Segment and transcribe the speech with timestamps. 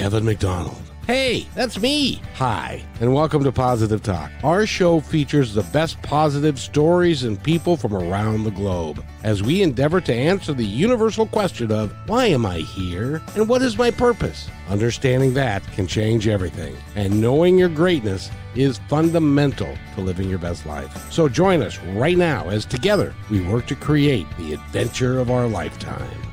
[0.00, 0.80] Kevin McDonald.
[1.06, 2.22] Hey, that's me.
[2.36, 4.30] Hi, and welcome to Positive Talk.
[4.42, 9.60] Our show features the best positive stories and people from around the globe as we
[9.60, 13.90] endeavor to answer the universal question of why am I here and what is my
[13.90, 14.48] purpose?
[14.70, 20.64] Understanding that can change everything, and knowing your greatness is fundamental to living your best
[20.64, 21.12] life.
[21.12, 25.46] So join us right now as together we work to create the adventure of our
[25.46, 26.29] lifetime.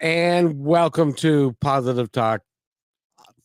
[0.00, 2.40] And welcome to Positive Talk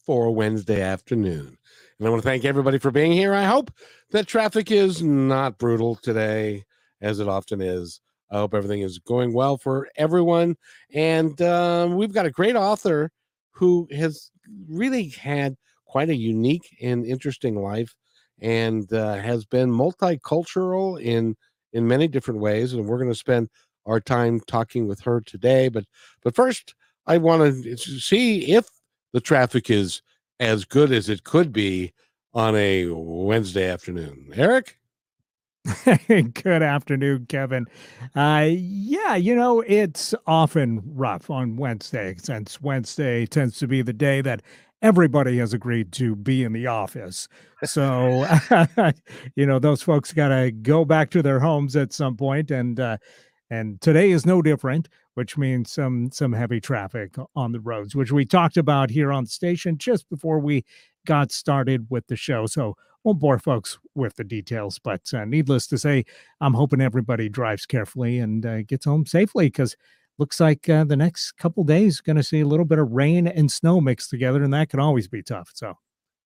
[0.05, 1.57] for Wednesday afternoon.
[1.99, 3.34] And I want to thank everybody for being here.
[3.34, 3.71] I hope
[4.12, 6.63] that traffic is not brutal today,
[7.02, 7.99] as it often is.
[8.31, 10.55] I hope everything is going well for everyone.
[10.93, 13.12] And um, we've got a great author
[13.51, 14.31] who has
[14.70, 17.93] really had quite a unique and interesting life
[18.40, 21.35] and uh, has been multicultural in
[21.73, 23.49] in many different ways and we're going to spend
[23.85, 25.67] our time talking with her today.
[25.70, 25.85] But
[26.23, 26.76] but first,
[27.07, 28.67] I want to see if
[29.13, 30.02] the traffic is
[30.39, 31.93] as good as it could be
[32.34, 34.32] on a Wednesday afternoon.
[34.35, 34.77] Eric.
[36.07, 37.65] Good afternoon, Kevin.
[38.15, 43.93] Uh, yeah, you know, it's often rough on Wednesday since Wednesday tends to be the
[43.93, 44.43] day that
[44.81, 47.27] everybody has agreed to be in the office.
[47.63, 48.27] So,
[49.35, 52.79] you know, those folks got to go back to their homes at some point and
[52.79, 52.98] uh,
[53.49, 58.12] and today is no different which means some some heavy traffic on the roads which
[58.12, 60.63] we talked about here on the station just before we
[61.05, 65.68] got started with the show so won't bore folks with the details but uh, needless
[65.68, 66.03] to say
[66.41, 69.75] i'm hoping everybody drives carefully and uh, gets home safely because
[70.18, 73.28] looks like uh, the next couple days going to see a little bit of rain
[73.28, 75.78] and snow mixed together and that can always be tough so.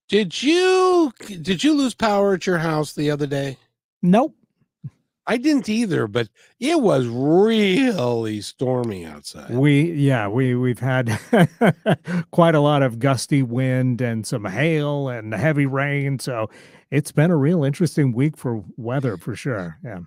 [0.07, 1.11] Did you
[1.41, 3.57] did you lose power at your house the other day?
[4.01, 4.38] Nope
[5.29, 6.27] I didn't either, but
[6.59, 9.51] it was really stormy outside.
[9.51, 11.19] We yeah, we we've had
[12.31, 16.49] quite a lot of gusty wind and some hail and heavy rain, so
[16.89, 19.77] it's been a real interesting week for weather for sure.
[19.83, 19.99] Yeah.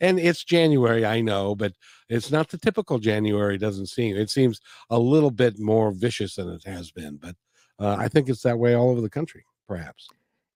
[0.00, 1.72] And it's January, I know, but
[2.08, 4.16] it's not the typical January, doesn't seem.
[4.16, 4.58] It seems
[4.88, 7.36] a little bit more vicious than it has been, but
[7.78, 10.08] uh, I think it's that way all over the country, perhaps.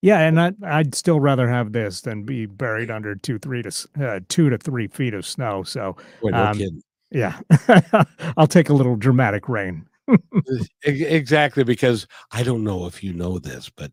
[0.02, 3.88] Yeah, and I, I'd still rather have this than be buried under two, three to
[4.02, 5.62] uh, two to three feet of snow.
[5.62, 6.82] So, Boy, no um.
[7.12, 7.40] Yeah,
[8.36, 9.86] I'll take a little dramatic rain.
[10.84, 13.90] exactly, because I don't know if you know this, but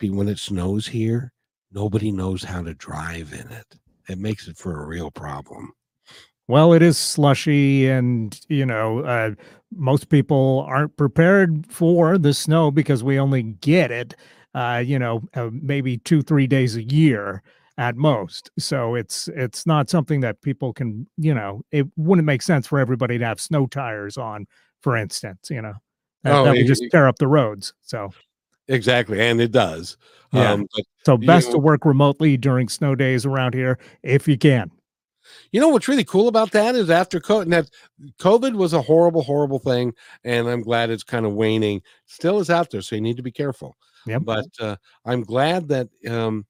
[0.00, 1.32] when it snows here,
[1.72, 3.66] nobody knows how to drive in it.
[4.08, 5.72] It makes it for a real problem.
[6.48, 9.30] Well, it is slushy, and you know, uh,
[9.70, 14.16] most people aren't prepared for the snow because we only get it
[14.54, 17.42] uh, you know, uh, maybe two, three days a year
[17.76, 18.50] at most.
[18.58, 22.78] So it's it's not something that people can, you know, it wouldn't make sense for
[22.78, 24.46] everybody to have snow tires on,
[24.82, 25.74] for instance, you know.
[26.24, 27.72] That, oh, that would just tear up the roads.
[27.82, 28.10] So
[28.66, 29.96] exactly, and it does.
[30.32, 30.52] Yeah.
[30.52, 34.36] Um, but, so best know, to work remotely during snow days around here if you
[34.36, 34.70] can.
[35.52, 37.70] You know what's really cool about that is after COVID, that
[38.18, 39.92] COVID was a horrible, horrible thing,
[40.24, 41.82] and I'm glad it's kind of waning.
[42.06, 43.76] Still is out there, so you need to be careful.
[44.06, 44.22] Yep.
[44.24, 46.46] But uh, I'm glad that um,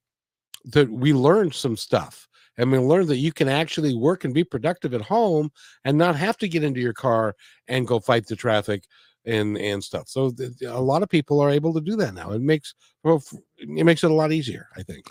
[0.66, 4.44] that we learned some stuff, and we learned that you can actually work and be
[4.44, 5.50] productive at home
[5.84, 7.34] and not have to get into your car
[7.68, 8.84] and go fight the traffic
[9.24, 10.08] and and stuff.
[10.08, 12.32] So th- a lot of people are able to do that now.
[12.32, 13.22] It makes well,
[13.56, 15.06] it makes it a lot easier, I think.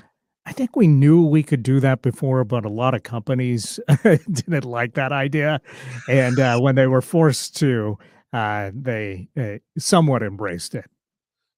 [0.45, 4.63] I think we knew we could do that before, but a lot of companies didn't
[4.63, 5.59] like that idea,
[6.07, 7.97] and uh, when they were forced to,
[8.31, 10.85] uh, they uh, somewhat embraced it.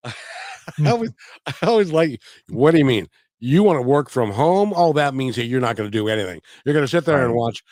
[0.86, 1.12] I always,
[1.46, 2.22] I always like.
[2.50, 3.08] What do you mean?
[3.40, 4.74] You want to work from home?
[4.74, 6.42] All that means that you're not going to do anything.
[6.66, 7.64] You're going to sit there and watch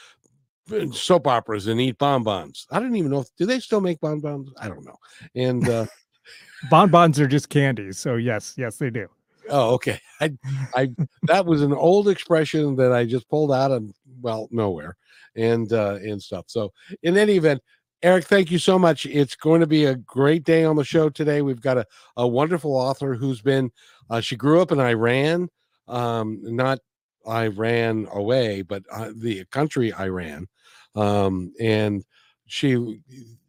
[0.71, 2.67] uh, soap operas and eat bonbons.
[2.71, 3.19] I don't even know.
[3.19, 4.49] If, do they still make bonbons?
[4.59, 4.95] I don't know.
[5.35, 5.85] And uh,
[6.69, 7.97] bonbons are just candies.
[7.97, 9.07] So yes, yes, they do.
[9.49, 9.99] Oh, okay.
[10.21, 10.33] I,
[10.73, 10.89] I
[11.23, 13.89] that was an old expression that I just pulled out of
[14.21, 14.97] well nowhere,
[15.35, 16.45] and uh, and stuff.
[16.47, 16.71] So
[17.03, 17.61] in any event,
[18.03, 19.05] Eric, thank you so much.
[19.07, 21.41] It's going to be a great day on the show today.
[21.41, 21.85] We've got a,
[22.15, 23.71] a wonderful author who's been,
[24.09, 25.49] uh, she grew up in Iran,
[25.88, 26.79] um, not
[27.27, 30.47] Iran away, but uh, the country Iran.
[30.94, 32.03] Um, and
[32.45, 33.01] she,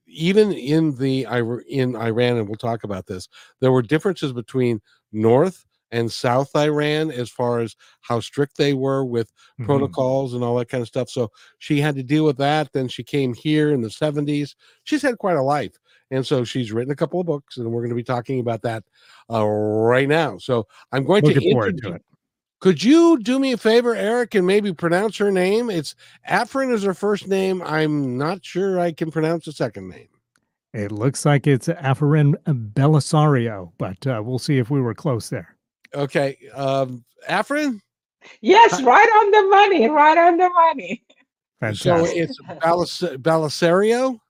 [0.07, 1.27] even in the
[1.69, 3.29] in Iran, and we'll talk about this,
[3.61, 4.81] there were differences between
[5.13, 9.65] North and South Iran as far as how strict they were with mm-hmm.
[9.65, 11.09] protocols and all that kind of stuff.
[11.09, 12.73] So she had to deal with that.
[12.73, 14.55] Then she came here in the 70s.
[14.85, 15.77] She's had quite a life.
[16.11, 18.63] And so she's written a couple of books, and we're going to be talking about
[18.63, 18.83] that
[19.31, 20.39] uh, right now.
[20.39, 22.03] So I'm going Looking to forward to it.
[22.61, 25.71] Could you do me a favor, Eric, and maybe pronounce her name?
[25.71, 25.95] It's
[26.29, 27.63] Afrin is her first name.
[27.63, 30.09] I'm not sure I can pronounce the second name.
[30.75, 35.55] It looks like it's Afarin Bellisario, but uh, we'll see if we were close there.
[35.95, 36.37] Okay.
[36.55, 37.81] Um, Afrin?
[38.41, 41.03] Yes, right on the money, right on the money.
[41.75, 44.21] So it's Balis- Balisario?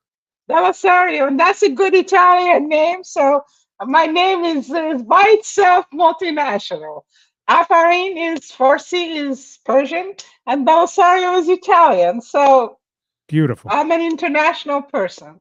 [0.49, 3.05] Bellisario, and that's a good Italian name.
[3.05, 3.43] So
[3.83, 7.03] my name is, is by itself multinational.
[7.51, 10.15] Afarin is Farsi, is Persian,
[10.47, 12.21] and Bellisario is Italian.
[12.21, 12.79] So
[13.29, 13.71] Beautiful.
[13.71, 15.39] I'm an international person.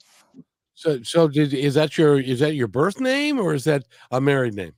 [0.74, 4.20] So so did is that your is that your birth name or is that a
[4.22, 4.74] married name?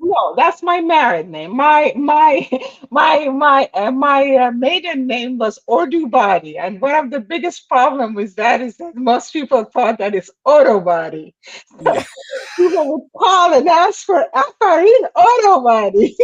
[0.00, 1.56] No, that's my married name.
[1.56, 2.48] My my
[2.90, 8.14] my my uh, my uh, maiden name was Ordubadi, and one of the biggest problem
[8.14, 10.30] with that is that most people thought that it's.
[10.46, 11.32] So
[11.80, 12.04] Yeah.
[12.56, 16.14] people would call and ask for Afarin Autobody.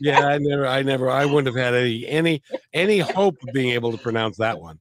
[0.00, 2.42] Yeah, I never I never I wouldn't have had any any
[2.72, 4.78] any hope of being able to pronounce that one.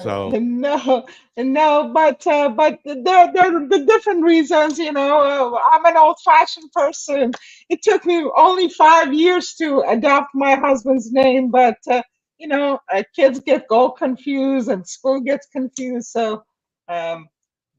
[0.00, 1.06] So no,
[1.38, 4.78] no, but uh, but there there are the different reasons.
[4.78, 5.20] You know,
[5.56, 7.32] uh, I'm an old-fashioned person.
[7.70, 12.02] It took me only five years to adopt my husband's name, but uh,
[12.38, 16.08] you know, uh, kids get all confused and school gets confused.
[16.08, 16.44] So,
[16.88, 17.28] um,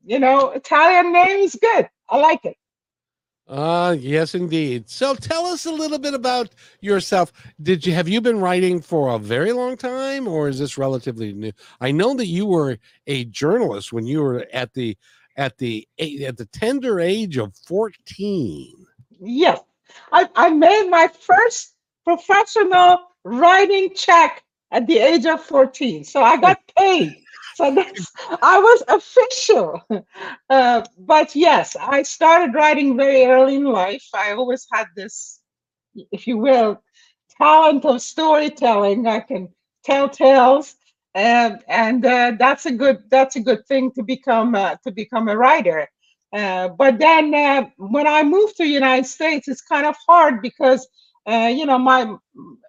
[0.06, 1.90] you know, Italian name is good.
[2.10, 2.58] I like it.
[3.52, 4.90] Uh yes indeed.
[4.90, 6.50] So tell us a little bit about
[6.80, 7.34] yourself.
[7.62, 11.34] Did you have you been writing for a very long time or is this relatively
[11.34, 11.52] new?
[11.82, 12.78] I know that you were
[13.08, 14.98] a journalist when you were at the
[15.36, 18.86] at the at the tender age of 14.
[19.20, 19.60] Yes,
[20.14, 21.76] I, I made my first
[22.06, 26.06] professional writing check at the age of 14.
[26.06, 27.18] So I got paid.
[27.62, 28.12] So that's,
[28.42, 29.82] I was official.
[30.50, 34.08] Uh, but yes, I started writing very early in life.
[34.14, 35.42] I always had this,
[36.12, 36.82] if you will,
[37.38, 39.08] talent of storytelling.
[39.08, 39.50] I can
[39.86, 40.76] tell tales.
[41.16, 45.30] And, and uh, that's a good that's a good thing to become uh, to become
[45.30, 45.88] a writer.
[46.34, 50.42] Uh, but then uh, when I moved to the United States, it's kind of hard
[50.42, 50.88] because
[51.28, 52.16] uh, you know my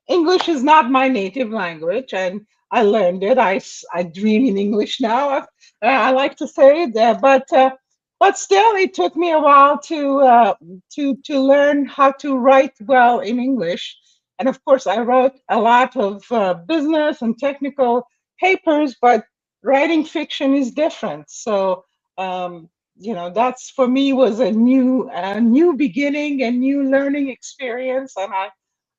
[0.09, 3.39] English is not my native language, and I learned it.
[3.39, 3.61] I,
[3.95, 5.31] I dream in English now.
[5.31, 5.47] I,
[5.83, 7.73] I like to say it, uh, but uh,
[8.21, 10.55] but still, it took me a while to uh,
[10.97, 13.97] to to learn how to write well in English.
[14.41, 18.09] And of course, I wrote a lot of uh, business and technical
[18.41, 19.25] papers, but
[19.65, 21.31] writing fiction is different.
[21.31, 21.85] So
[22.19, 27.31] um, you know that's for me was a new a new beginning a new learning
[27.31, 28.51] experience and i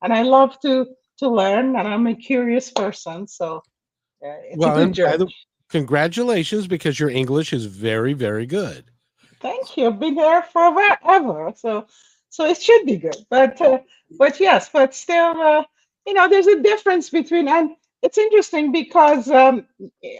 [0.04, 0.88] and i love to
[1.24, 3.58] to learn and i'm a curious person so
[4.26, 5.28] uh, it's Well, and the-
[5.70, 8.86] Congratulations because your English is very very good.
[9.42, 9.88] thank you.
[9.88, 11.88] I've been here forever so
[12.30, 13.18] so it should be good.
[13.30, 13.80] But uh,
[14.20, 15.64] but yes but still uh,
[16.08, 17.72] you know there's a difference between and
[18.04, 19.66] it's interesting because um,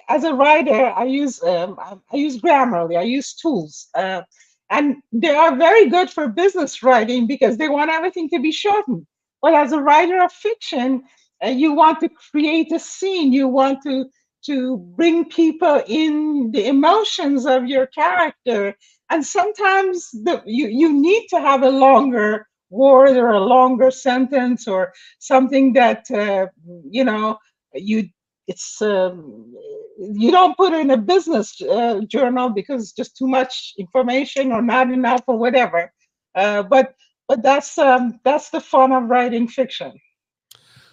[0.10, 4.22] as a writer i use um, I- i use grammarly i use tools uh,
[4.70, 9.06] and they are very good for business writing because they want everything to be shortened
[9.44, 11.04] but as a writer of fiction
[11.46, 13.34] uh, you want to create a scene.
[13.34, 14.08] You want to
[14.46, 18.76] to bring people in the emotions of your character.
[19.12, 24.70] And sometimes the, you, you need to have a longer word or a longer sentence
[24.70, 26.48] or something that uh,
[26.90, 27.38] you know
[27.76, 28.10] you
[28.48, 29.54] it's um,
[30.00, 34.62] you don't put in a business uh, journal because it's just too much information or
[34.64, 35.92] not enough or whatever.
[36.36, 36.94] Uh, but
[37.28, 39.94] but that's um, that's the fun of writing fiction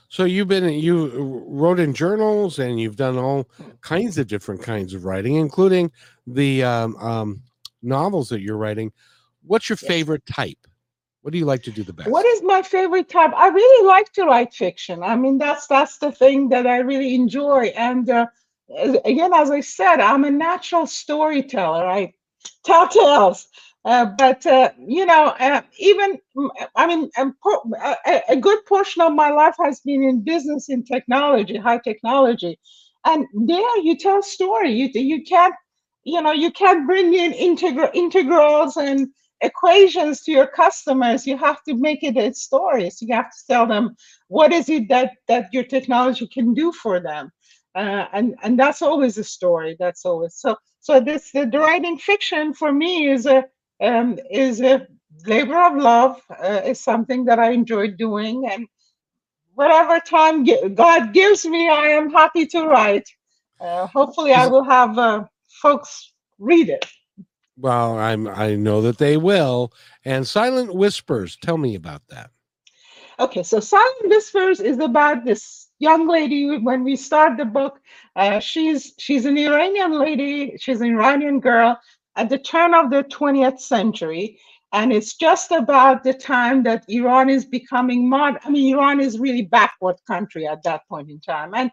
[0.09, 3.49] So you've been you wrote in journals and you've done all
[3.83, 5.91] kinds of different kinds of writing, including
[6.27, 7.43] the um, um,
[7.83, 8.93] novels that you're writing.
[9.43, 9.87] What's your Yes.
[9.87, 10.59] favorite type?
[11.23, 12.05] What do you like to do the best?
[12.05, 13.33] What is my favorite type?
[13.37, 15.03] I really like to write fiction.
[15.03, 17.67] I mean, that's that's the thing that I really enjoy.
[17.77, 18.27] And uh,
[19.05, 21.87] again, as I said, I'm a natural storyteller.
[21.87, 22.15] I
[22.65, 23.49] tell tales.
[23.85, 29.15] Uh, but uh, you know, uh, even mm, I mean, a, a- good portion of
[29.15, 32.59] my life has been in business in technology, high technology,
[33.07, 34.73] and there you tell story.
[34.73, 35.55] You you can't,
[36.05, 39.09] you know, you can't bring in integral integrals and
[39.41, 41.27] equations to your customers.
[41.27, 42.91] You have to make it a story.
[42.91, 43.97] So you have to tell them
[44.29, 47.31] what is it that that your technology can do for them.
[47.75, 49.77] Uh, and and that's always a story.
[49.79, 53.45] That's always so so this the writing fiction for me is a
[53.81, 54.87] um, is a
[55.27, 58.67] labor of love uh, is something that i enjoy doing and
[59.55, 60.45] whatever time
[60.75, 63.09] god gives me i am happy to write
[63.61, 65.25] uh, hopefully i will have uh,
[65.63, 66.87] folks read it
[67.57, 69.73] Well, I'm I know that they will.
[70.05, 72.31] And Silent Whispers, tell me about that.
[73.19, 76.59] Okay, so Silent Whispers is about this young lady.
[76.59, 77.79] When we start the book,
[78.17, 80.57] uh, she's she's an Iranian lady.
[80.59, 81.79] She's an Iranian girl,
[82.17, 84.39] at the turn of the 20th century.
[84.73, 88.41] And it's just about the time that Iran is becoming modern.
[88.45, 91.55] I mean, Iran is really backward country at that point in time.
[91.55, 91.71] And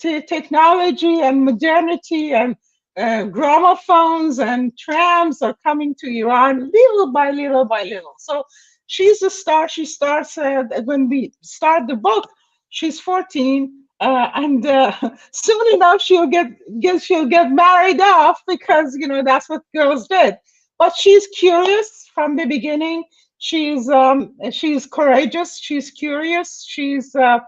[0.00, 2.56] technology and modernity and
[2.96, 8.14] uh, gramophones and trams are coming to Iran little by little by little.
[8.18, 8.44] So
[8.86, 9.68] she's a star.
[9.68, 12.28] She starts uh, when we start the book.
[12.68, 14.92] She's 14, uh, and uh,
[15.32, 16.48] soon enough she'll get,
[16.80, 20.36] get she'll get married off because you know that's what girls did.
[20.78, 23.04] But she's curious from the beginning.
[23.38, 25.58] She's um, she's courageous.
[25.58, 26.64] She's curious.
[26.68, 27.40] She's uh,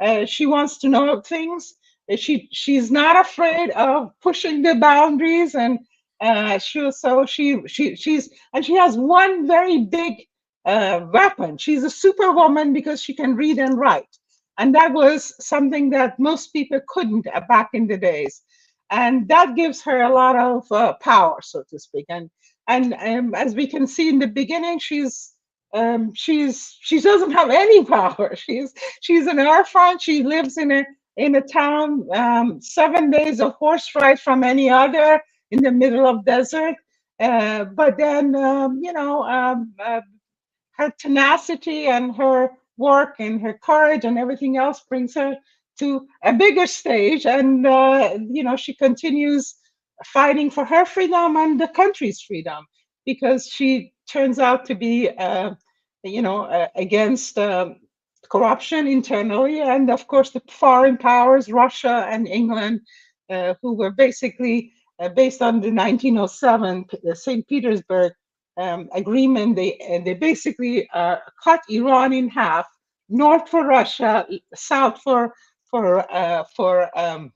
[0.00, 1.74] uh, she wants to know things.
[2.16, 5.78] She she's not afraid of pushing the boundaries, and
[6.20, 10.14] uh, she so she she she's and she has one very big
[10.66, 11.56] uh, weapon.
[11.58, 14.19] She's a superwoman because she can read and write.
[14.58, 18.42] And that was something that most people couldn't uh, back in the days.
[18.90, 22.06] And that gives her a lot of uh, power, so to speak.
[22.08, 22.30] And
[22.68, 25.32] and um, as we can see in the beginning, she's
[25.74, 28.34] um, she's she doesn't have any power.
[28.36, 29.98] She's she's an orphan.
[29.98, 30.84] She lives in a
[31.16, 36.06] in a town um, seven days of horse ride from any other in the middle
[36.06, 36.76] of desert.
[37.20, 40.00] Uh, but then um, you know um, uh,
[40.76, 45.36] her tenacity and her work and her courage and everything else brings her
[45.80, 47.26] to a bigger stage.
[47.26, 49.54] And uh, you know she continues
[50.06, 52.66] fighting for her freedom and the country's freedom
[53.06, 55.52] because she turns out to be uh,
[56.04, 57.76] you know uh, against um,
[58.30, 59.60] corruption internally.
[59.60, 62.80] And of course the foreign powers russia and england
[63.30, 68.12] uh, who were basically uh, based on the 1907 st petersburg
[68.60, 72.66] um, agreement, they they basically uh, cut Iran in half,
[73.08, 75.34] north for Russia, south for
[75.70, 77.32] for uh, for um,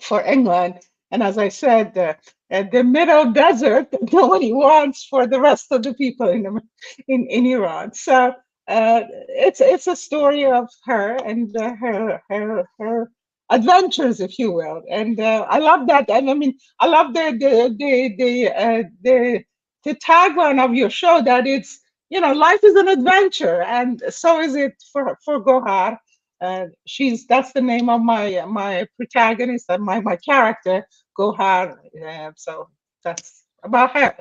[0.00, 0.80] for England,
[1.10, 2.16] and as I said, the
[2.50, 6.60] the middle desert that nobody wants for the rest of the people in
[7.08, 7.92] in, in Iran.
[7.94, 8.34] So
[8.68, 13.10] uh, it's it's a story of her and uh, her her her
[13.50, 14.82] adventures, if you will.
[14.90, 16.10] And uh, I love that.
[16.10, 19.44] And I mean, I love the the the the uh, the
[19.86, 24.40] the tagline of your show that it's you know life is an adventure and so
[24.40, 25.98] is it for for gohar.
[26.42, 30.86] Uh, she's that's the name of my my protagonist and my my character
[31.18, 31.76] gohar.
[32.06, 32.68] Uh, so
[33.04, 34.14] that's about her.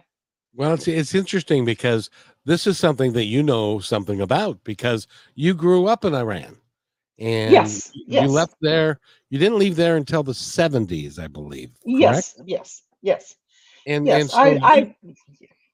[0.53, 2.09] Well it's, it's interesting because
[2.45, 6.57] this is something that you know something about because you grew up in iran.
[7.19, 12.35] And yes, you left there you didn't leave there until the 70s i believe yes
[12.35, 12.41] correct?
[12.45, 13.35] yes yes
[13.85, 14.95] and yes and so I, you- I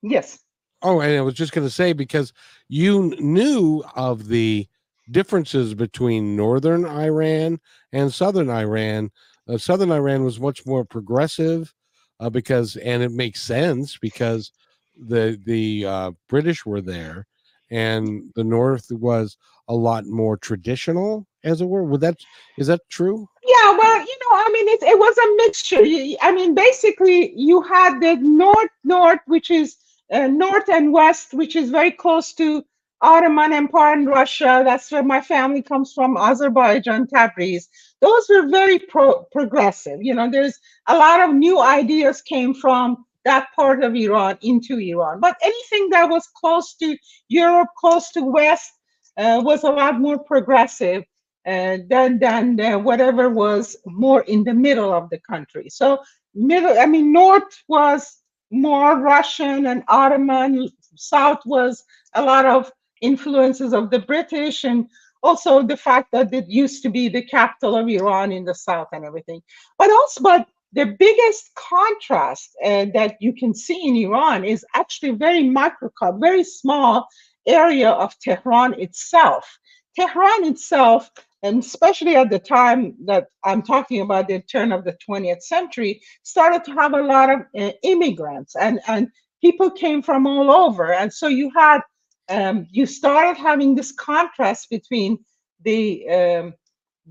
[0.02, 0.40] yes
[0.84, 2.34] Oh, and I was just going to say because
[2.68, 4.68] you knew of the
[5.12, 7.60] differences between northern Iran
[7.92, 9.12] and southern Iran.
[9.48, 11.74] Uh, southern Iran was much more progressive
[12.20, 14.52] uh, because, and it makes sense because
[14.96, 17.28] the the uh, British were there,
[17.70, 21.84] and the north was a lot more traditional, as it were.
[21.84, 22.18] Would that
[22.58, 23.28] is that true?
[23.44, 26.18] Yeah, well, you know, I mean, it, it was a mixture.
[26.22, 29.78] I mean, basically, you had the north, north, which is
[30.12, 32.64] uh, north and west, which is very close to
[33.02, 34.62] Ottoman Empire and Russia.
[34.66, 37.68] That's where my family comes from, Azerbaijan, Tabriz.
[38.02, 40.00] Those were very pro- progressive.
[40.02, 44.78] You know, there's a lot of new ideas came from that part of Iran into
[44.78, 45.20] Iran.
[45.20, 46.98] But anything that was close to
[47.30, 48.72] Europe, close to West,
[49.18, 51.04] uh, was a lot more progressive
[51.46, 55.70] uh, than than uh, whatever was more in the middle of the country.
[55.70, 56.00] So
[56.34, 58.21] middle, I mean, north was
[58.52, 60.70] more Russian and Ottoman.
[60.96, 64.88] South was a lot of influences of the British and
[65.24, 68.90] also the fact that it used to be the capital of Iran in the south
[68.92, 69.42] and everything.
[69.78, 75.12] But also, but the biggest contrast uh, that you can see in Iran is actually
[75.12, 77.08] very microcosm, very small
[77.46, 79.58] area of Tehran itself.
[79.98, 81.12] Tehran itself,
[81.44, 86.02] and especially at the time that I'm talking about the turn of the 20th century,
[86.24, 89.08] started to have a lot of uh, immigrants and, and
[89.42, 90.94] people came from all over.
[90.94, 91.82] And so you had,
[92.30, 95.18] um, you started having this contrast between
[95.64, 96.54] the, um,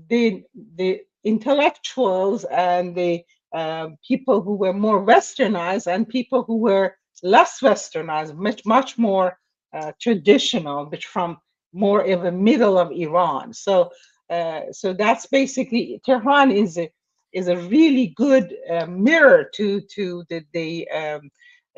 [0.09, 0.43] the,
[0.75, 3.23] the intellectuals and the
[3.53, 9.37] uh, people who were more westernized and people who were less westernized, much, much more
[9.73, 11.37] uh, traditional, which from
[11.73, 13.53] more of the middle of Iran.
[13.53, 13.91] So,
[14.31, 16.89] uh, so that's basically Tehran is a
[17.33, 21.31] is a really good uh, mirror to to the the um,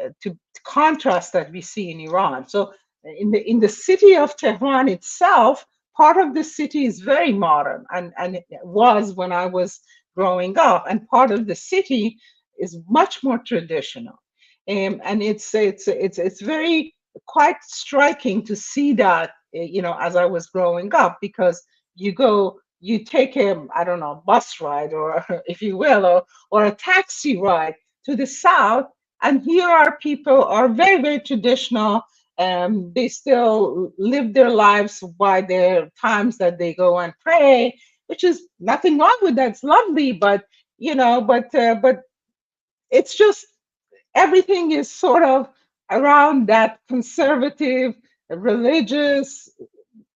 [0.04, 2.48] uh, to contrast that we see in Iran.
[2.48, 2.74] So,
[3.06, 5.66] in the in the city of Tehran itself,
[5.98, 9.80] part of the city is very modern, and and it was when I was
[10.18, 12.18] growing up, and part of the city
[12.60, 14.18] is much more traditional.
[14.70, 16.96] um, and it's it's it's it's very
[17.28, 21.62] quite striking to see that uh, you know as I was growing up because
[21.96, 26.24] you go you take a I don't know bus ride or if you will or
[26.52, 28.88] or a taxi ride to the south
[29.22, 32.02] and here our people are very very traditional
[32.40, 38.24] um, they still live their lives by their times that they go and pray which
[38.24, 40.44] is nothing wrong with that it's lovely but
[40.78, 42.02] you know but uh, but
[42.92, 43.46] it's just
[44.16, 45.50] everything is sort of
[45.92, 47.96] around that conservative
[48.30, 49.50] religious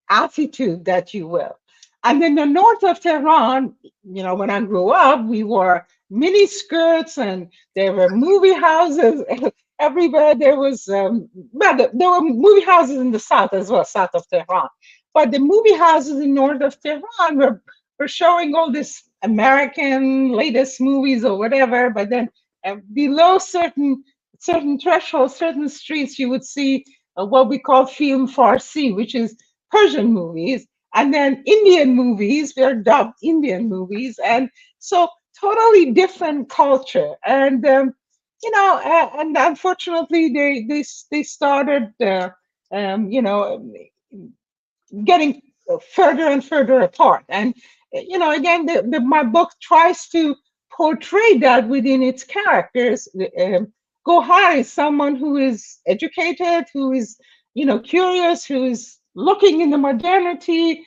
[0.10, 1.56] attitude that you will
[2.04, 3.74] and in the north of tehran
[4.04, 9.24] you know when i grew up we wore mini skirts and there were movie houses
[9.80, 10.36] everywhere.
[10.36, 14.28] There was um, well there were movie houses in the south as well south of
[14.30, 14.68] tehran.
[15.14, 17.62] But the movie houses in north of tehran were,
[18.00, 21.90] were showing all this american latest movies or whatever.
[21.90, 22.30] But then
[22.66, 24.04] uh, below certain
[24.40, 26.86] certain thresholds certain streets you would see
[27.18, 29.36] uh, what we call film farsi which is
[29.72, 35.08] persian movies and then indian movies they're dubbed indian movies and so
[35.40, 37.94] totally different culture and um,
[38.44, 42.30] you know, uh, and unfortunately, they they they started, uh,
[42.72, 43.64] um, you know,
[45.04, 45.42] getting
[45.94, 47.24] further and further apart.
[47.30, 47.56] And
[47.94, 50.36] you know, again, the, the, my book tries to
[50.72, 53.08] portray that within its characters.
[53.42, 53.74] Um,
[54.08, 57.18] Gohar is someone who is educated, who is
[57.54, 60.86] you know curious, who is looking in the modernity,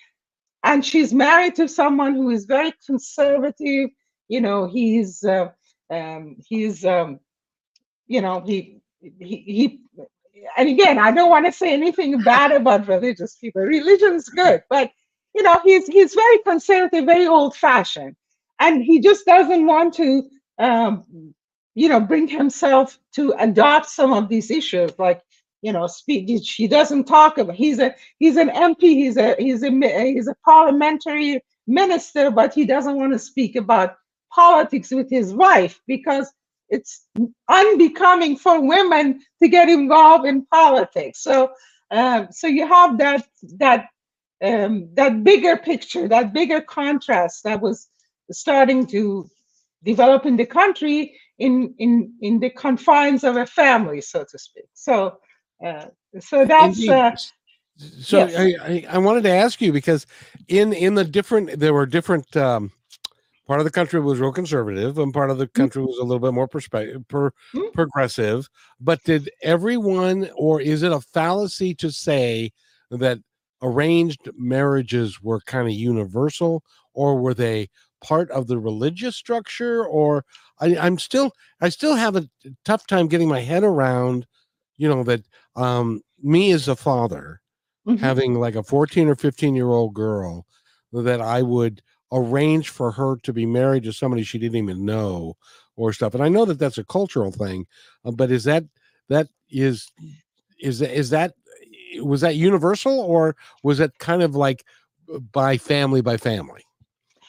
[0.63, 3.91] and she's married to someone who is very conservative.
[4.29, 5.49] You know, he's uh,
[5.91, 7.21] um, he's um,
[8.07, 8.81] you know, he
[9.21, 9.81] he he
[10.57, 13.63] and again, I don't want to say anything bad about religious people.
[13.63, 14.91] Religion's good, but
[15.35, 18.17] you know, he's he's very conservative, very old-fashioned,
[18.61, 21.35] and he just doesn't want to, um,
[21.75, 25.21] you know, bring himself to adopt some of these issues, like
[25.63, 26.29] you know, speak.
[26.29, 27.57] He doesn't talk about.
[27.57, 28.81] He's a he's an MP.
[28.81, 29.71] He's a he's a
[30.13, 33.97] he's a parliamentary minister, but he doesn't want to speak about
[34.33, 36.33] politics with his wife because
[36.69, 37.07] it's
[37.49, 41.23] unbecoming for women to get involved in politics.
[41.23, 41.53] So,
[41.91, 43.27] um, so you have that
[43.59, 43.87] that
[44.43, 47.89] um, that bigger picture, that bigger contrast that was
[48.33, 49.29] starting to
[49.85, 54.67] develop in the country in in in the confines of a family, so to speak.
[54.75, 55.19] So,
[55.65, 55.87] uh,
[56.19, 56.89] so that's.
[56.89, 57.17] Uh,
[58.01, 58.61] so yes.
[58.61, 60.07] I, I, wanted to ask you because
[60.49, 62.73] in in the different there were different um,
[63.47, 65.63] part of the country was real conservative and part of the Mm-hmm.
[65.63, 67.73] country was a little bit more perspective per, Mm.
[67.73, 68.49] progressive
[68.81, 72.53] but did everyone or is it a fallacy to say
[72.91, 73.19] that
[73.63, 76.63] arranged marriages were kind of universal
[76.95, 77.69] or were they
[78.03, 80.25] part of the religious structure or
[80.61, 82.29] I, i'm still i still have a
[82.65, 84.27] tough time getting my head around
[84.81, 85.23] you know that
[85.57, 87.41] um me as a father
[87.87, 87.99] Mhm.
[87.99, 90.47] having like a 14 or 15 year old girl
[90.93, 95.37] that I would arrange for her to be married to somebody she didn't even know
[95.77, 96.15] or stuff.
[96.15, 97.67] And I know that that's a cultural thing,
[98.05, 98.65] uh, but is that
[99.09, 99.91] that is
[100.61, 101.35] is that is that
[102.03, 104.65] was that universal or was it kind of like
[105.13, 106.65] uh, by family by family?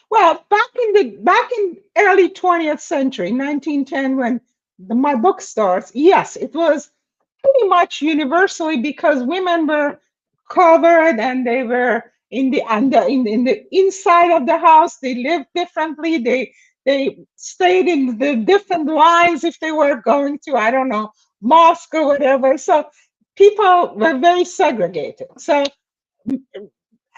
[0.09, 4.41] Well, back in the back in early 20th century, 1910, when
[4.79, 6.91] the, my book starts, yes, it was
[7.43, 9.99] pretty much universally because women were
[10.49, 14.97] covered and they were in the under in, in the inside of the house.
[14.99, 16.19] They lived differently.
[16.19, 16.53] They
[16.85, 21.93] they stayed in the different lines if they were going to I don't know mosque
[21.95, 22.57] or whatever.
[22.57, 22.87] So
[23.37, 25.27] people were very segregated.
[25.39, 25.65] So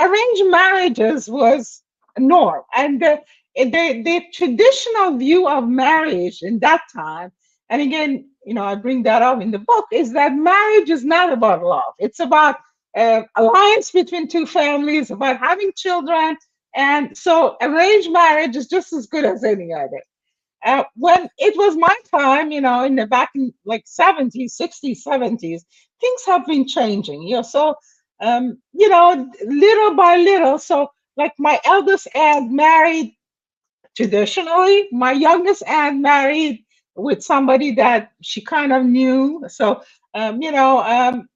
[0.01, 1.83] arranged marriages was
[2.19, 3.21] norm, and the,
[3.55, 7.31] the the traditional view of marriage in that time.
[7.69, 11.03] And again, you know, I bring that up in the book is that marriage is
[11.05, 11.93] not about love.
[11.99, 12.57] It's about
[12.97, 16.37] uh, alliance between two families, about having children.
[16.75, 20.01] And so arranged marriage is just as good as any other.
[20.65, 25.03] Uh, when it was my time, you know, in the back in like 70s, 60s,
[25.03, 25.63] 70s,
[26.01, 27.23] things have been changing.
[27.23, 27.75] You know, so
[28.21, 30.57] um, you know, little by little.
[30.59, 33.15] So like my eldest aunt married
[33.95, 36.63] traditionally, my youngest aunt married
[36.95, 39.43] with somebody that she kind of knew.
[39.49, 39.83] So
[40.15, 41.29] um, you know, um,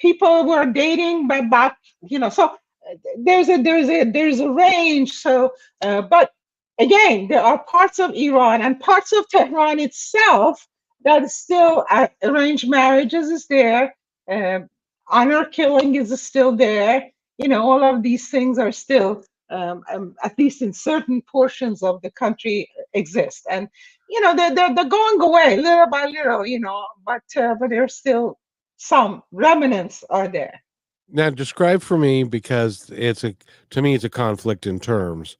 [0.00, 4.50] people were dating but back you know so uh, there's a there's a there's a
[4.50, 5.12] range.
[5.12, 6.32] So uh, but
[6.80, 10.68] again there are parts of iran and parts of tehran itself
[11.04, 13.96] that still uh, arranged marriages is there.
[14.30, 14.60] Uh,
[15.08, 17.10] honor killing is still there.
[17.38, 21.82] You know all of these things are still um, um, at least in certain portions
[21.82, 23.46] of the country, exist.
[23.50, 23.68] And
[24.08, 27.70] you know, they're, they're, they're going away little by little, you know, but uh, but
[27.70, 28.38] there's still
[28.76, 30.60] some remnants are there.
[31.08, 33.34] Now describe for me because it's a
[33.70, 35.36] to me it's a conflict in terms.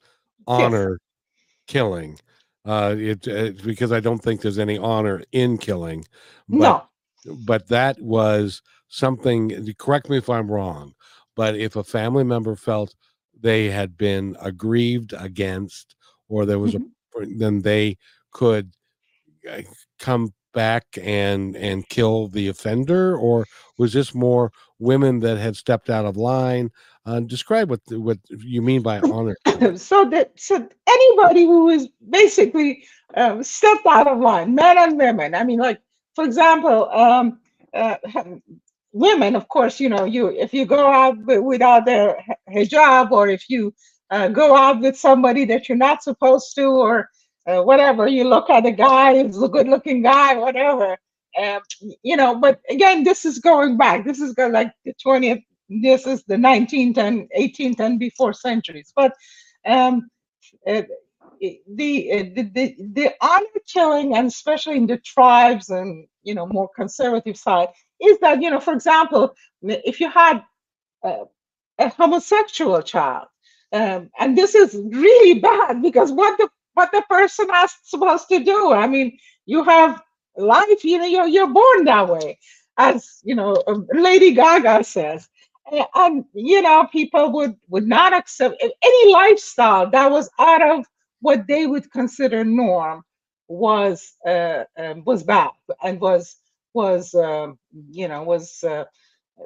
[0.46, 0.46] Yes.
[0.46, 0.98] Honor
[1.66, 2.18] killing.
[2.64, 6.04] Uh it, it because I don't think there's any honor in killing.
[6.48, 6.82] But no,
[7.24, 10.94] but that was something correct me if i'm wrong
[11.34, 12.94] but if a family member felt
[13.42, 15.96] they had been aggrieved against
[16.28, 16.90] or there was Mhm.
[17.16, 17.96] a then they
[18.32, 18.72] could
[19.50, 19.62] uh,
[19.98, 23.44] come back and and kill the offender or
[23.78, 26.70] was this more women that had stepped out of line
[27.06, 29.36] uh, describe what what you mean by honor
[29.76, 30.54] so that so
[30.86, 35.34] anybody who is basically um, stepped out of line, men and women.
[35.34, 35.80] I mean, like
[36.14, 37.40] for example, um,
[37.74, 37.96] uh,
[38.92, 43.28] women, of course, you know, you if you go out wi- without their hijab, or
[43.28, 43.74] if you
[44.10, 47.08] uh, go out with somebody that you're not supposed to, or
[47.46, 50.96] uh, whatever, you look at a guy, he's a good-looking guy, whatever.
[51.40, 51.60] Um,
[52.02, 54.04] you know, but again, this is going back.
[54.04, 55.42] This is go like the 20th.
[55.68, 58.92] This is the 19th and 18th and before centuries.
[58.94, 59.14] But
[59.66, 60.10] um,
[60.66, 60.82] uh,
[61.40, 66.68] the, the the the honor killing, and especially in the tribes and you know more
[66.76, 67.68] conservative side,
[68.04, 70.42] is that you know, for example, if you had
[71.04, 71.24] uh,
[71.78, 73.28] a homosexual child,
[73.72, 78.42] um, and this is really bad because what the what the person is supposed to
[78.44, 78.72] do?
[78.72, 80.02] I mean, you have
[80.36, 82.38] life, you know, you're you're born that way,
[82.78, 85.28] as you know, um, Lady Gaga says.
[85.72, 90.86] A- And you know, people would would not accept any lifestyle that was out of
[91.20, 93.02] what they would consider norm
[93.48, 95.50] was uh, um, was bad
[95.82, 96.36] and was
[96.74, 97.58] was um,
[97.90, 98.84] you know was uh,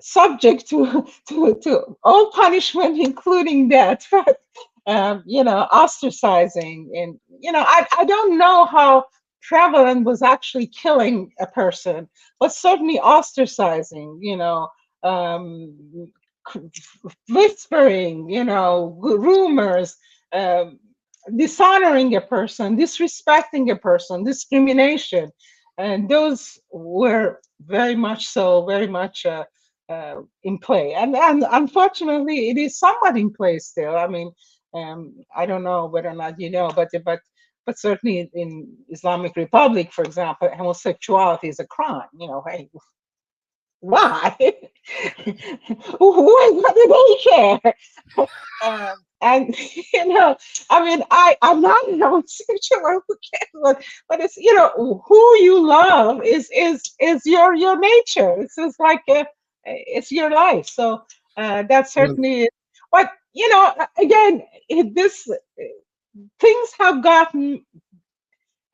[0.01, 4.07] subject to to to all punishment, including death.
[4.12, 4.39] But
[4.87, 9.07] um, you know, ostracizing and you know, I I don't know how
[9.43, 12.09] prevalent was actually killing a person,
[12.41, 14.19] but certainly ostracizing.
[14.21, 14.69] You know.
[15.03, 16.11] Um,
[17.29, 19.97] whispering, you know, rumors,
[20.33, 20.79] um,
[21.37, 25.31] dishonoring a person, disrespecting a person, discrimination,
[25.79, 29.45] and those were very much so, very much uh,
[29.89, 30.95] uh, in play.
[30.95, 33.97] And and unfortunately, it is somewhat in play still.
[33.97, 34.33] I mean,
[34.75, 37.21] um, I don't know whether or not you know, but but
[37.67, 42.09] but certainly in Islamic Republic, for example, homosexuality is a crime.
[42.19, 42.69] You know, hey,
[43.81, 44.37] why?
[45.99, 47.75] what, do they care?
[48.65, 49.55] um, and
[49.95, 50.37] you know,
[50.71, 53.51] I mean, I I'm not a homosexual, who cares?
[53.62, 58.35] But, but it's you know, who you love is is is your your nature.
[58.41, 59.25] It's just like a,
[59.65, 60.67] it's your life.
[60.67, 61.03] So
[61.37, 62.43] uh, that certainly.
[62.45, 62.49] is-
[62.93, 64.43] But you know, again,
[64.95, 65.29] this
[66.41, 67.65] things have gotten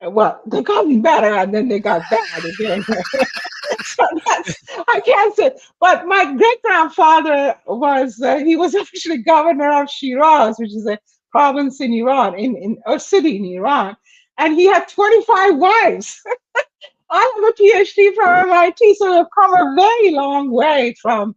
[0.01, 2.85] well, they gotten better and then they got bad again.
[3.95, 5.51] so I can't say.
[5.79, 10.97] But my great grandfather was uh, he was actually governor of Shiraz, which is a
[11.31, 13.95] province in Iran, in, in a city in Iran,
[14.37, 16.21] and he had 25 wives.
[17.09, 21.35] I have a PhD from MIT, so we've come a very long way from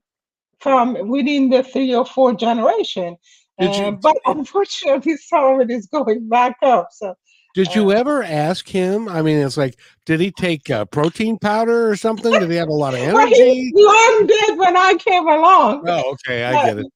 [0.61, 3.16] from within the three or four generation.
[3.59, 6.88] Uh, but unfortunately, some of it is going back up.
[6.92, 7.14] So
[7.57, 9.09] Did you Uh, ever ask him?
[9.09, 12.31] I mean, it's like, did he take uh, protein powder or something?
[12.31, 13.73] Did he have a lot of well, he energy?
[13.75, 15.88] long dead when I came along.
[15.88, 16.87] Oh, okay, I get it.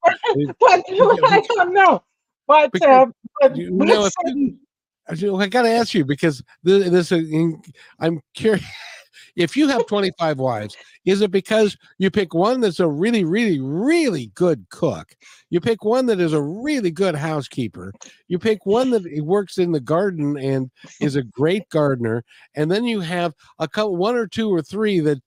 [0.60, 0.84] But,
[1.30, 2.02] I don't know.
[2.46, 4.60] But, Because uh, but you know, if certain-
[5.08, 7.32] I got to ask you because this, this is,
[7.98, 8.62] I'm curious.
[9.36, 13.60] If you have 25 wives, is it because you pick one that's a really, really,
[13.60, 15.14] really good cook?
[15.50, 17.92] You pick one that is a really good housekeeper.
[18.28, 22.84] You pick one that works in the garden and is a great gardener, and then
[22.84, 25.18] you have a couple, one or two or three that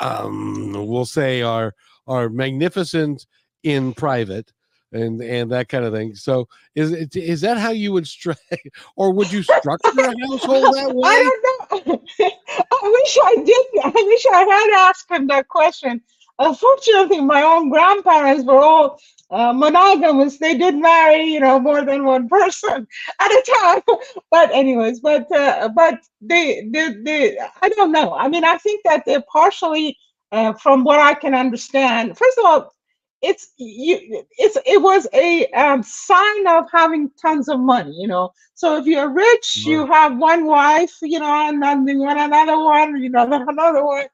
[0.00, 1.74] um, we'll say are
[2.06, 3.26] are magnificent
[3.62, 4.50] in private
[4.92, 6.14] and and that kind of thing.
[6.14, 8.36] So is it is that how you would stru-
[8.96, 11.10] or would you structure a household that way?
[11.10, 11.36] I
[11.72, 12.02] don't know.
[12.72, 13.66] I wish I did.
[13.84, 16.00] I wish I had asked him that question.
[16.38, 18.98] Unfortunately, my own grandparents were all
[19.30, 20.38] uh, monogamous.
[20.38, 22.86] They did marry, you know, more than one person
[23.20, 23.82] at a time.
[24.30, 28.14] But anyways, but uh, but they, they they I don't know.
[28.14, 29.98] I mean, I think that they're partially,
[30.32, 32.16] uh, from what I can understand.
[32.16, 32.74] First of all,
[33.22, 34.24] it's you.
[34.38, 37.94] It's it was a um, sign of having tons of money.
[37.98, 41.98] You know, so if you're rich, you have one wife, you know, and then you
[41.98, 44.06] want another one, you know, another one.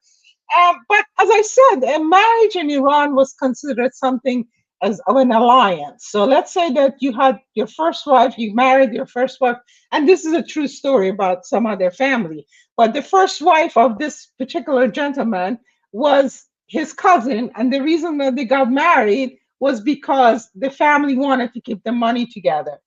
[0.59, 4.47] Um, but as I said, a marriage in Iran was considered something
[4.83, 6.07] as of an alliance.
[6.09, 9.57] So let's say that you had your first wife, you married your first wife,
[9.93, 12.47] and this is a true story about some other family.
[12.77, 15.59] But the first wife of this particular gentleman
[15.93, 21.53] was his cousin, and the reason that they got married was because the family wanted
[21.55, 22.79] to keep the money together.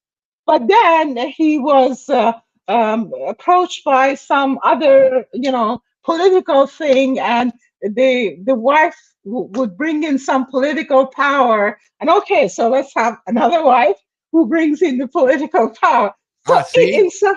[0.45, 2.33] But then he was uh,
[2.67, 10.03] um, approached by some other, you know, political thing, and the the wife would bring
[10.03, 11.79] in some political power.
[11.99, 13.97] And okay, so let's have another wife
[14.31, 16.13] who brings in the political power.
[16.47, 17.09] So Ah, see?
[17.09, 17.35] some,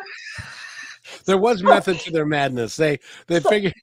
[1.27, 2.77] There was method to their madness.
[2.77, 3.75] They they So- figured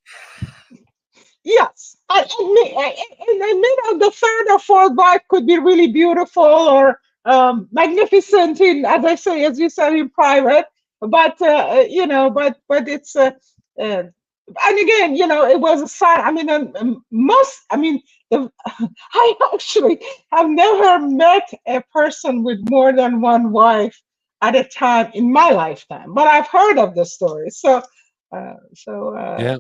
[1.43, 3.56] Yes, I admit, in the
[3.91, 9.06] middle, the third or fourth wife could be really beautiful or um, magnificent in, as
[9.06, 10.65] I say, as you said, in private.
[11.02, 13.32] But uh, you know, but but it's uh,
[13.80, 14.04] uh,
[14.63, 16.19] and again, you know, it was a sign.
[16.22, 17.60] I mean, um, um, most.
[17.72, 18.02] I mean,
[18.34, 24.02] I actually have never met a person with more than one wife
[24.41, 27.50] at a time in my lifetime, but I've heard of the story.
[27.52, 27.82] So,
[28.36, 29.58] uh, so uh, Yeah.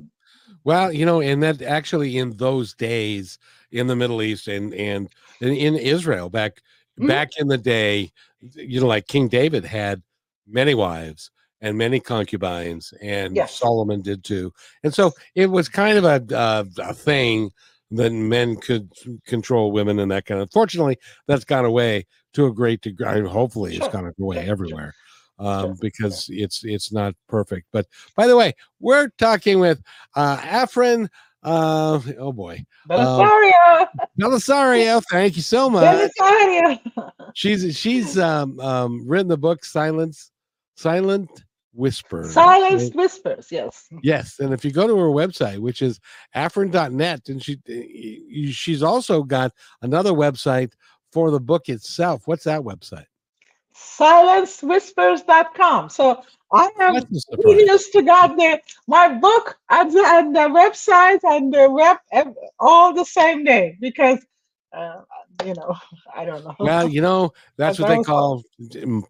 [0.63, 3.37] Well, you know, and that actually in those days
[3.71, 5.09] in the Middle East and and
[5.41, 6.61] in, in Israel back
[6.99, 7.07] Mhm.
[7.07, 8.11] back in the day,
[8.55, 10.01] you know, like King David had
[10.47, 13.57] many wives and many concubines, and Yes.
[13.57, 14.51] Solomon did too.
[14.83, 17.51] And so it was kind of a uh, a thing
[17.91, 18.91] that men could
[19.25, 20.51] control women and that kind of.
[20.51, 23.21] Fortunately, that's gone away to a great degree.
[23.21, 23.91] Hopefully, it's Sure.
[23.93, 24.93] gone away Sure, sure.
[25.39, 27.67] Um, because it's it's not perfect.
[27.71, 29.81] But by the way, we're talking with
[30.15, 31.07] uh Afrin
[31.43, 33.87] uh oh boy Bellisario,
[34.19, 37.11] Bellisario thank you so much Bellisario.
[37.33, 40.31] she's she's um um written the book silence
[40.75, 41.29] silent
[41.73, 42.95] whispers Silence right?
[42.95, 43.87] whispers, yes.
[44.03, 46.01] yes and if you go to her website which is
[46.35, 47.57] afrin.net and she
[48.51, 50.73] she's also got another website
[51.13, 53.05] for the book itself what's that website
[53.75, 55.89] Silencewhispers.com.
[55.89, 56.21] So
[56.53, 57.43] I am That's a surprise.
[57.43, 58.59] kudos to God there.
[58.87, 61.97] My book and the, and the website and the web
[62.59, 64.19] all the same name because
[64.73, 65.01] uh,
[65.45, 65.75] you know
[66.15, 66.55] I don't know.
[66.59, 68.43] Well, you know, that's That's what they call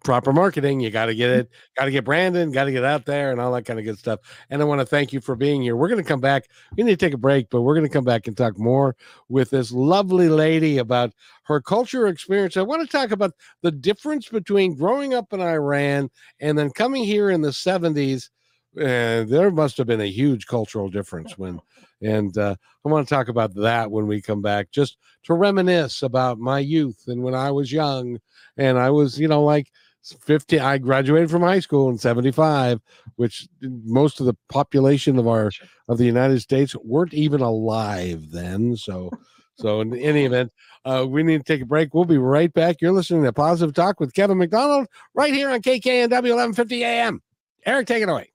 [0.03, 0.79] proper marketing.
[0.79, 3.41] You got to get it, got to get branding, got to get out there, and
[3.41, 4.19] all that kind of good stuff.
[4.49, 5.75] And I want to thank you for being here.
[5.75, 6.45] We're going to come back.
[6.77, 8.95] We need to take a break, but we're going to come back and talk more
[9.27, 12.57] with this lovely lady about her culture experience.
[12.57, 17.03] I want to talk about the difference between growing up in Iran and then coming
[17.03, 18.29] here in the 70s.
[18.77, 21.59] Uh, there must have been a huge cultural difference when,
[22.01, 22.55] and uh,
[22.85, 26.59] I want to talk about that when we come back, just to reminisce about my
[26.59, 28.19] youth and when I was young.
[28.57, 29.67] And I was, you know, like
[30.03, 32.79] 50, I graduated from high school in 75,
[33.15, 35.51] which most of the population of our,
[35.87, 38.75] of the United States weren't even alive then.
[38.75, 39.09] So,
[39.55, 40.51] so in any event,
[40.85, 41.93] uh, we need to take a break.
[41.93, 42.77] We'll be right back.
[42.81, 47.21] You're listening to Positive Talk with Kevin McDonald right here on KKNW 1150 AM.
[47.65, 48.31] Eric, take it away.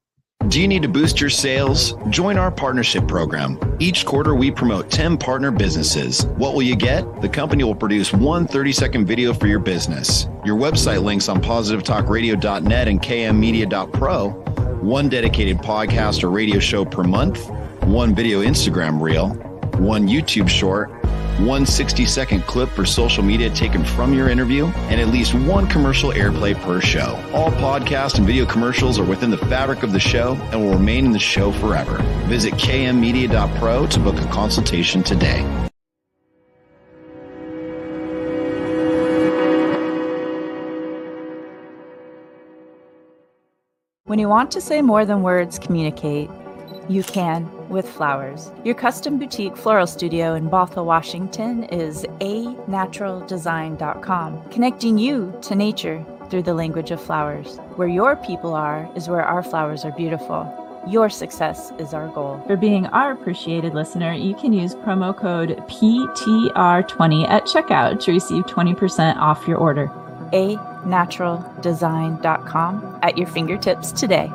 [0.48, 1.94] Do you need to boost your sales?
[2.10, 3.58] Join our partnership program.
[3.80, 6.26] Each quarter, we promote 10 partner businesses.
[6.36, 7.22] What will you get?
[7.22, 10.28] The company will produce one 30 second video for your business.
[10.44, 14.28] Your website links on positivetalkradio.net and kmmedia.pro.
[14.82, 17.48] One dedicated podcast or radio show per month.
[17.84, 19.30] One video Instagram reel.
[19.80, 20.90] One YouTube short
[21.40, 25.66] one 60 second clip for social media taken from your interview, and at least one
[25.66, 27.22] commercial airplay per show.
[27.32, 31.04] All podcast and video commercials are within the fabric of the show and will remain
[31.06, 31.98] in the show forever.
[32.26, 35.42] Visit kmmedia.pro to book a consultation today.
[44.06, 46.30] When you want to say more than words communicate,
[46.88, 48.50] you can with flowers.
[48.64, 56.42] Your custom boutique floral studio in Bothell, Washington is anaturaldesign.com, connecting you to nature through
[56.42, 57.58] the language of flowers.
[57.76, 60.60] Where your people are is where our flowers are beautiful.
[60.86, 62.42] Your success is our goal.
[62.46, 68.44] For being our appreciated listener, you can use promo code PTR20 at checkout to receive
[68.44, 69.90] 20% off your order.
[70.32, 74.30] anaturaldesign.com at your fingertips today.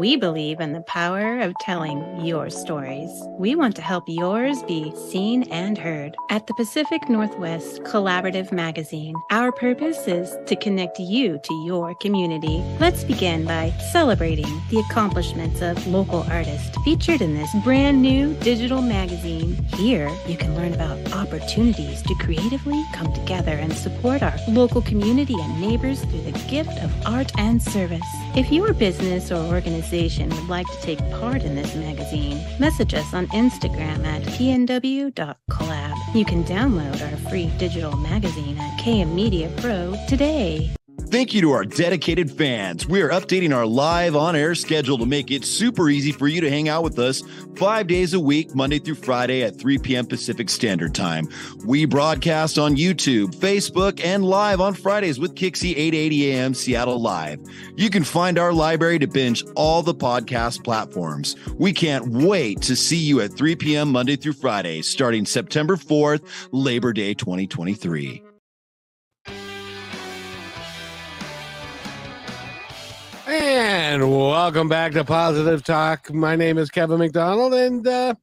[0.00, 3.10] We believe in the power of telling your stories.
[3.38, 6.16] We want to help yours be seen and heard.
[6.30, 12.64] At the Pacific Northwest Collaborative Magazine, our purpose is to connect you to your community.
[12.80, 18.80] Let's begin by celebrating the accomplishments of local artists featured in this brand new digital
[18.80, 19.62] magazine.
[19.74, 25.34] Here, you can learn about opportunities to creatively come together and support our local community
[25.38, 28.00] and neighbors through the gift of art and service.
[28.34, 33.12] If your business or organization would like to take part in this magazine, message us
[33.12, 36.14] on Instagram at pnw.collab.
[36.14, 40.70] You can download our free digital magazine at KM Media Pro today.
[41.10, 42.86] Thank you to our dedicated fans.
[42.86, 46.40] We are updating our live on air schedule to make it super easy for you
[46.40, 47.24] to hang out with us
[47.56, 50.06] five days a week, Monday through Friday at 3 p.m.
[50.06, 51.28] Pacific Standard Time.
[51.66, 56.54] We broadcast on YouTube, Facebook, and live on Fridays with KIXI 880 a.m.
[56.54, 57.40] Seattle Live.
[57.74, 61.34] You can find our library to binge all the podcast platforms.
[61.54, 63.90] We can't wait to see you at 3 p.m.
[63.90, 68.29] Monday through Friday, starting September 4th, Labor Day 2023.
[73.30, 76.12] And welcome back to Positive Talk.
[76.12, 78.14] My name is Kevin McDonald, and uh,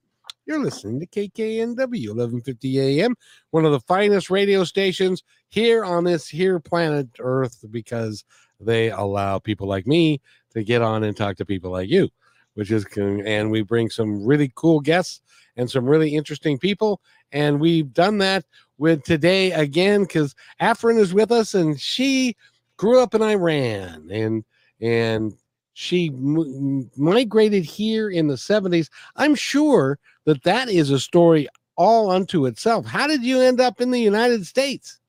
[0.46, 3.16] you're listening to KKNW 1150 AM,
[3.52, 8.26] one of the finest radio stations here on this here planet Earth, because
[8.60, 10.20] they allow people like me
[10.52, 12.10] to get on and talk to people like you,
[12.56, 15.22] which is and we bring some really cool guests
[15.56, 17.00] and some really interesting people,
[17.32, 18.44] and we've done that
[18.78, 22.36] with today again because Afrin is with us, and she
[22.76, 24.44] grew up in Iran, and
[24.82, 25.34] and
[25.74, 28.90] she m- migrated here in the 70s.
[29.16, 32.86] I'm sure that that is a story all unto itself.
[32.86, 35.00] How did you end up in the United States?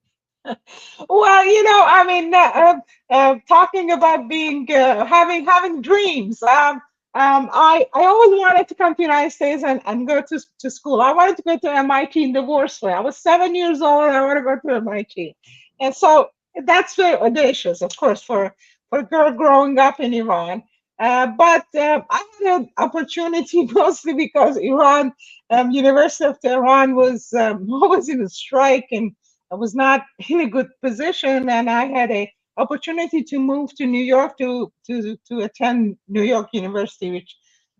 [1.08, 2.74] Well, you know, I mean, uh, uh,
[3.10, 6.42] uh, talking about being uh, having having dreams.
[6.42, 6.76] Um,
[7.14, 10.40] um, I I always wanted to come to the United States and, and go to,
[10.60, 11.00] to school.
[11.00, 12.92] I wanted to go to MIT in Divorceway.
[12.92, 14.04] I was seven years old.
[14.04, 15.36] I want to go to MIT,
[15.80, 16.30] and so
[16.64, 18.54] that's very audacious, of course, for
[18.90, 20.62] for a girl growing up in Iran.
[20.98, 25.12] Uh, but uh, I had an opportunity mostly because Iran,
[25.50, 29.12] um, University of Tehran was um, was in a strike and
[29.50, 33.86] I was not in a good position, and I had a opportunity to move to
[33.86, 37.36] New York to to to attend New York University, which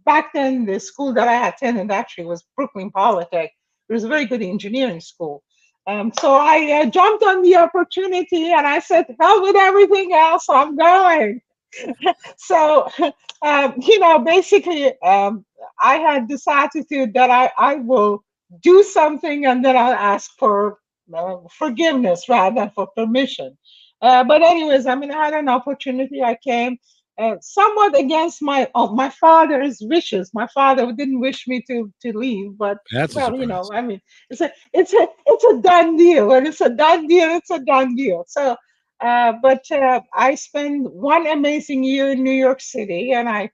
[0.06, 3.50] back then the school that I attended actually was Brooklyn Polytech.
[3.88, 5.42] It was a very good engineering school.
[5.88, 10.46] Um, so I uh, jumped on the opportunity and I said, hell with everything else,
[10.50, 11.40] I'm going.
[12.36, 12.88] so,
[13.42, 15.46] um, you know, basically, um,
[15.82, 18.22] I had this attitude that I, I will
[18.62, 20.78] do something and then I'll ask for
[21.14, 23.56] uh, forgiveness rather than for permission.
[24.02, 26.22] Uh, but anyways, I mean, I had an opportunity.
[26.22, 26.76] I came
[27.18, 30.30] uh, somewhat against my uh, my father's wishes.
[30.34, 33.70] My father didn't wish me to to leave, but That's well, you know.
[33.72, 34.00] I mean,
[34.30, 36.28] it's a it's a it's a done deal.
[36.28, 38.24] When it's a done deal, it's a done deal.
[38.28, 38.56] So,
[39.00, 43.50] uh, but uh, I spent one amazing year in New York City, and I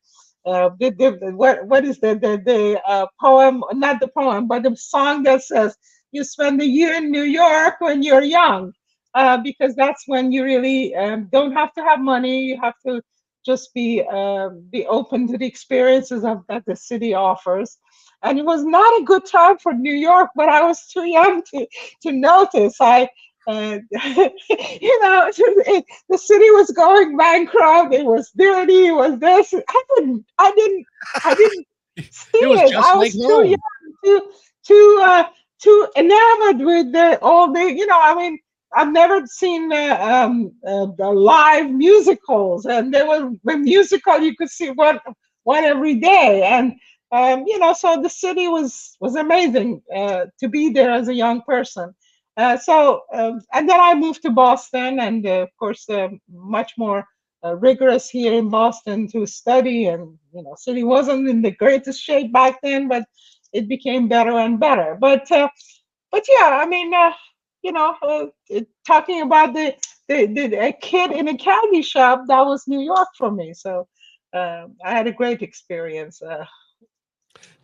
[0.47, 3.63] uh, did the, the- what what is the the the uh, poem?
[3.73, 5.77] Not the poem, but the song that says
[6.13, 8.73] you spend a year in New York when you're young,
[9.15, 12.43] uh, because that's when you really um, don't have to have money.
[12.45, 13.03] You have to
[13.45, 17.79] just be uh, be open to the experiences of that the city offers.
[18.23, 21.43] And it was not a good time for New York, but I was too young
[21.51, 21.67] to
[22.03, 22.77] to notice.
[22.81, 23.09] I,
[23.47, 27.93] uh, you know, it, the city was going bankrupt.
[27.95, 28.87] It was dirty.
[28.87, 29.53] It was this.
[29.55, 30.25] I didn't.
[30.39, 30.87] I didn't.
[31.25, 31.35] I
[31.97, 32.77] didn't see It was it.
[32.77, 33.47] I was too home.
[33.47, 33.59] young,
[34.05, 34.23] too
[34.67, 35.25] too uh,
[35.61, 37.61] too enamored with the all the.
[37.61, 38.39] You know, I mean,
[38.77, 44.37] I've never seen uh, um, uh, the live musicals, and there was a musical you
[44.37, 44.99] could see one
[45.45, 46.75] one every day, and
[47.13, 51.15] um, you know, so the city was was amazing uh, to be there as a
[51.15, 51.95] young person.
[52.37, 56.73] Uh, so, um, and then I moved to Boston, and uh, of course, uh, much
[56.79, 57.07] more
[57.57, 62.33] rigorous here in Boston to study, and you know, city wasn't in the greatest shape
[62.33, 63.05] back then, but
[63.53, 64.97] it became better and better.
[65.01, 66.93] But but yeah, I mean.
[67.65, 69.75] You know, uh, talking about the,
[70.09, 73.55] the, the a kid in a candy shop, that was New York for me.
[73.55, 73.89] So
[74.35, 76.23] um, I had a great experience.
[76.23, 76.45] Uh,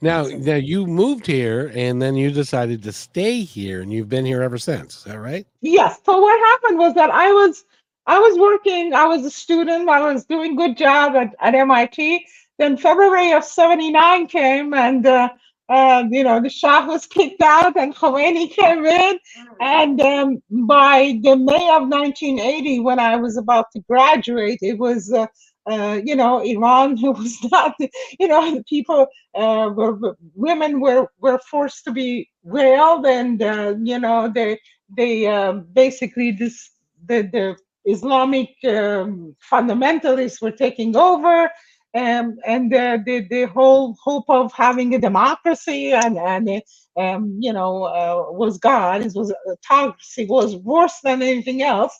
[0.03, 4.25] Now, now you moved here and then you decided to stay here and you've been
[4.25, 4.99] here ever since.
[4.99, 5.47] Is that right?
[5.61, 6.01] yes.
[6.07, 7.65] So what happened was that I was
[8.07, 8.95] I was working.
[8.95, 9.89] I was a student.
[9.89, 12.27] I was doing good job at, at MIT.
[12.59, 15.29] Then February of '79 came, and uh,
[15.71, 19.19] uh, you know the Shah was kicked out, and Khomeini came in.
[19.61, 25.13] And um, by the May of 1980, when I was about to graduate, it was,
[25.13, 25.27] uh,
[25.71, 27.75] uh, you know, Iran who was not,
[28.19, 33.43] you know, the people, uh, were, were- women were, were forced to be veiled and,
[33.43, 34.59] uh, you know, they,
[34.97, 36.71] they um, basically, this,
[37.07, 41.51] the, the Islamic um, fundamentalists were taking over.
[41.95, 46.63] Um, and the, the, the whole hope of having a democracy and, and
[46.97, 49.03] um, you know, uh, was gone.
[49.03, 51.99] It was autocracy was worse than anything else.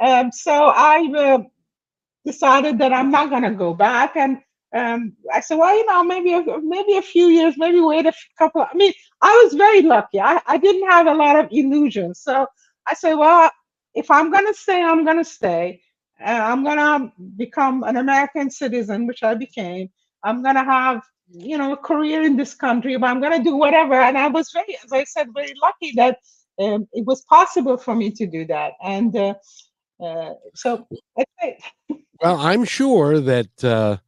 [0.00, 1.38] Um, so I uh,
[2.24, 4.38] decided that I'm not going to go back, and
[4.74, 8.12] um, I said, well, you know, maybe a, maybe a few years, maybe wait a
[8.38, 8.62] couple.
[8.62, 10.20] I mean, I was very lucky.
[10.20, 12.20] I, I didn't have a lot of illusions.
[12.20, 12.46] So
[12.86, 13.50] I said, well,
[13.94, 15.82] if I'm gonna stay, I'm gonna stay.
[16.24, 19.90] I'm gonna become an American citizen, which I became.
[20.24, 23.94] I'm gonna have, you know, a career in this country, but I'm gonna do whatever.
[23.94, 26.18] And I was very, as I said, very lucky that
[26.60, 28.72] um, it was possible for me to do that.
[28.82, 29.34] And uh,
[30.02, 31.62] uh, so that's it.
[32.20, 33.98] Well, I'm sure that uh,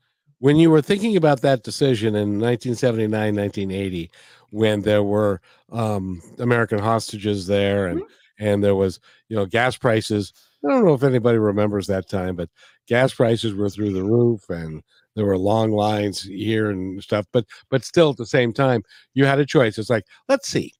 [0.40, 4.10] when you were thinking about that decision in 1979, 1980,
[4.50, 5.40] when there were
[5.70, 8.02] um, American hostages there and
[8.38, 8.98] and there was
[9.28, 10.32] you know gas prices.
[10.64, 12.50] I don't know if anybody remembers that time, but
[12.86, 14.82] gas prices were through the roof and
[15.16, 17.26] there were long lines here and stuff.
[17.32, 18.82] But but still, at the same time,
[19.14, 19.78] you had a choice.
[19.78, 20.72] It's like let's see.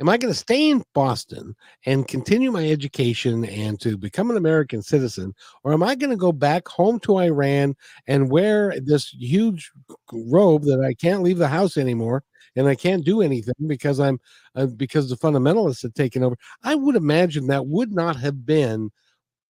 [0.00, 1.54] Am I going to stay in Boston
[1.86, 6.16] and continue my education and to become an American citizen, or am I going to
[6.16, 9.70] go back home to Iran and wear this huge
[10.12, 12.22] robe that I can't leave the house anymore
[12.56, 14.18] and I can't do anything because I'm
[14.54, 16.36] uh, because the fundamentalists had taken over?
[16.64, 18.90] I would imagine that would not have been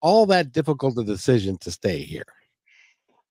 [0.00, 2.26] all that difficult a decision to stay here.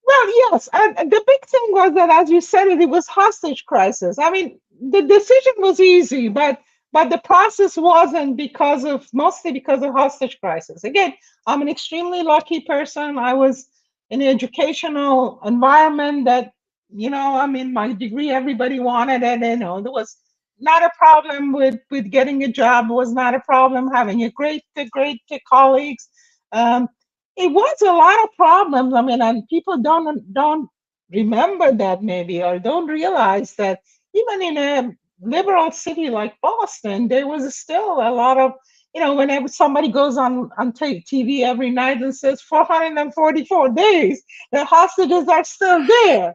[0.06, 3.66] Well, yes, and the big thing was that, as you said, it, it was hostage
[3.66, 4.18] crisis.
[4.18, 6.60] I mean, the decision was easy, but
[6.92, 10.84] but the process wasn't because of mostly because of hostage crisis.
[10.84, 11.14] Again,
[11.46, 13.20] I'm an extremely lucky person.
[13.20, 13.68] I was
[14.10, 16.54] in an educational environment that,
[16.90, 20.18] you know, I mean, my degree everybody wanted, and you know, there was
[20.60, 22.90] not a problem with with getting a job.
[22.90, 26.10] Was not a problem having a great great colleagues.
[26.52, 26.88] Um,
[27.36, 28.93] it was a lot of problems.
[28.93, 30.70] I mean, and people don't don't
[31.12, 33.80] remember that maybe or don't realize that
[34.14, 34.91] even in a
[35.22, 38.54] liberal city like Boston, there was still a lot of
[38.93, 44.22] you know whenever somebody goes on on TV every night and says 444 days,
[44.52, 46.34] the hostages are still there.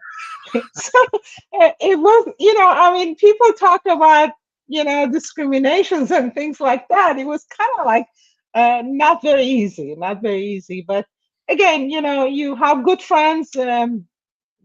[0.74, 1.04] so
[1.52, 4.30] it, it was you know I mean people talk about
[4.68, 7.18] you know discriminations and things like that.
[7.18, 8.06] It was kind of like
[8.54, 10.84] uh, not very easy, not very easy.
[10.86, 11.06] But
[11.48, 13.54] again, you know, you have good friends.
[13.56, 14.06] Um,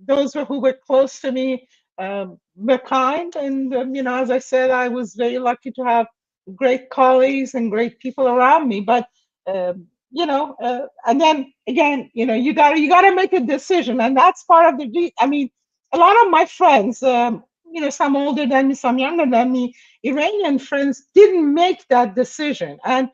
[0.06, 1.68] those who were close to me
[1.98, 5.84] um, were kind, and um, you know, as I said, I was very lucky to
[5.84, 6.08] have
[6.56, 8.82] great colleagues and great people around me.
[8.82, 9.08] But
[9.48, 13.34] um, you know, uh, and then again, you know, you got you got to make
[13.34, 15.14] a decision, and that's part of the.
[15.20, 15.50] I mean,
[15.94, 17.04] a lot of my friends.
[17.04, 21.88] Um, you know, some older than me, some younger than me, Iranian friends didn't make
[21.90, 22.80] that decision.
[22.84, 23.10] And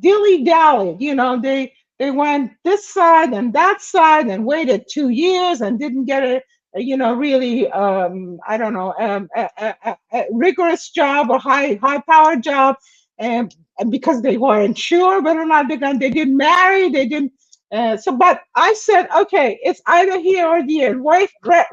[0.00, 1.00] dilly dallied.
[1.00, 5.78] You know, they they went this side and that side and waited two years and
[5.78, 6.42] didn't get a,
[6.76, 11.74] you know really um, I don't know um, a, a, a- rigorous job or high
[11.82, 12.76] high power job,
[13.18, 17.06] and, and because they weren't sure whether or not they're going, they didn't marry, they
[17.08, 17.32] didn't.
[17.72, 21.02] Uh, so, but I said, okay, it's either here or there.
[21.02, 21.64] Wait, re-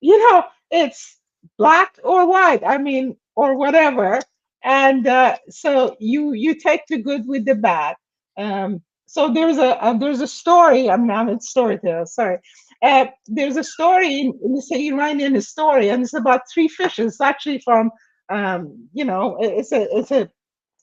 [0.00, 1.18] you know, it's
[1.58, 2.62] black or white.
[2.64, 4.20] I mean, or whatever
[4.64, 7.96] and uh, so you you take the good with the bad.
[8.38, 10.90] Um, so there's a, uh there's a story.
[10.90, 12.06] I'm not a storyteller.
[12.06, 12.38] Sorry.
[12.82, 17.14] Uh, there's a story in this Iranian story, and it's about three fishes.
[17.14, 17.90] It's actually from
[18.30, 20.30] um, you know it's a it's a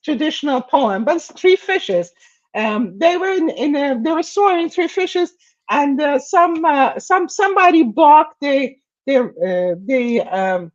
[0.03, 2.11] traditional poem, but it's three fishes.
[2.55, 5.34] Um, they were in, in a, they were soaring three fishes,
[5.69, 8.75] and uh, some uh, some somebody blocked the
[9.07, 10.71] the uh, the um,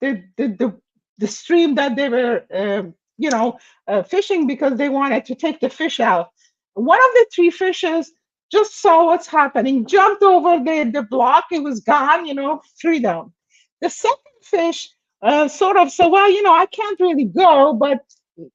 [0.00, 0.80] the, the the
[1.18, 5.60] the stream that they were um, you know uh, fishing because they wanted to take
[5.60, 6.30] the fish out.
[6.74, 8.12] One of the three fishes
[8.50, 13.32] just saw what's happening, jumped over the, the block, it was gone, you know, freedom.
[13.80, 14.88] The second fish
[15.22, 18.00] uh, sort of said, Well, you know, I can't really go, but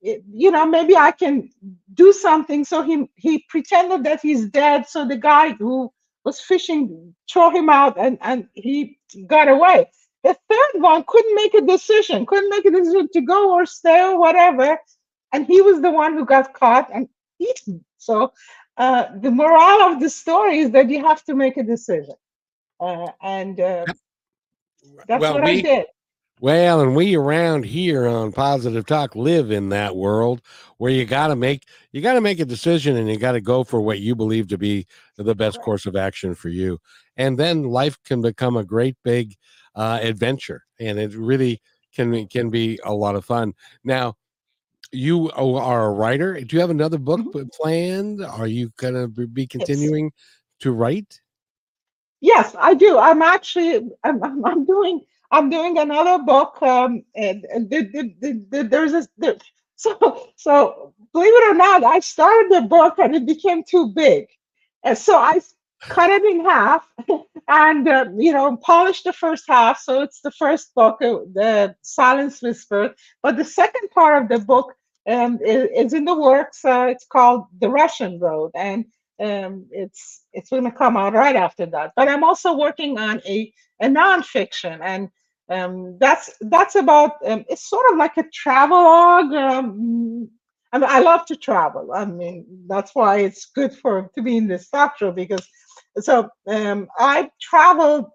[0.02, 1.50] you know, maybe I can
[1.94, 2.64] do something.
[2.64, 4.88] So he he pretended that he's dead.
[4.88, 5.92] So the guy who
[6.24, 8.98] was fishing threw him out and, and he
[9.28, 9.90] got away.
[10.24, 14.02] The third one couldn't make a decision, couldn't make a decision to go or stay
[14.02, 14.80] or whatever.
[15.34, 17.10] And he was the one who got caught and
[17.40, 17.84] eaten.
[17.98, 18.32] So
[18.78, 22.16] uh, the moral of the story is that you have to make a decision.
[22.80, 23.86] Uh, and uh,
[25.08, 25.86] that's well, what I did.
[26.42, 30.42] Well, and we around here on Positive Talk live in that world
[30.78, 31.64] where you got to make
[31.94, 34.50] you got to make a decision and you got to go for what you believe
[34.50, 36.80] to be the best course of action for you.
[37.16, 39.36] And then life can become a great big
[39.76, 41.62] uh, adventure, and it really
[41.94, 43.54] can be- can be a lot of fun.
[43.84, 44.16] Now,
[44.92, 46.40] you are a writer.
[46.40, 47.52] Do you have another book Mhm.
[47.54, 48.24] planned?
[48.24, 50.12] Are you gonna be continuing
[50.60, 51.20] to write?
[52.22, 52.98] Yes, I do.
[52.98, 55.02] I'm actually I'm, I'm, I'm doing
[55.32, 56.62] I'm doing another book.
[56.62, 59.42] Um, and, and the, the, the, the, there's a the,
[59.76, 64.28] so so believe it or not, I started the book and it became too big,
[64.84, 65.42] and so I
[65.90, 66.88] cut it in half,
[67.48, 69.80] and uh, you know, polish the first half.
[69.80, 72.96] So it's the first book, uh, the Silence Whisper.
[73.22, 74.74] But the second part of the book
[75.08, 76.64] um, is, is in the works.
[76.64, 78.86] Uh, it's called The Russian Road, and
[79.20, 81.94] um, it's it's going to come out right after that.
[81.96, 85.10] But I'm also working on a a nonfiction, and
[85.50, 89.34] um, that's that's about um, it's sort of like a travelogue.
[89.34, 90.30] Um,
[90.72, 91.92] I, mean, I love to travel.
[91.94, 95.48] I mean, that's why it's good for to be in this show because
[96.00, 98.06] so um, I traveled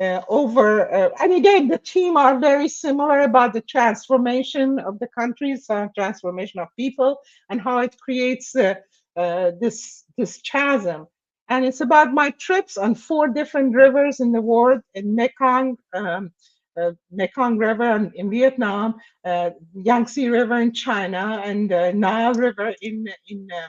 [0.00, 5.08] uh, over, uh, and again, the team are very similar about the transformation of the
[5.16, 7.18] countries, uh, transformation of people,
[7.50, 8.74] and how it creates uh,
[9.16, 11.06] uh, this this chasm.
[11.48, 16.32] And it's about my trips on four different rivers in the world: in Mekong, um,
[16.80, 21.68] uh, Mekong River in, in Vietnam, uh, Yangtze River in China, and
[22.00, 23.68] Nile River in in uh,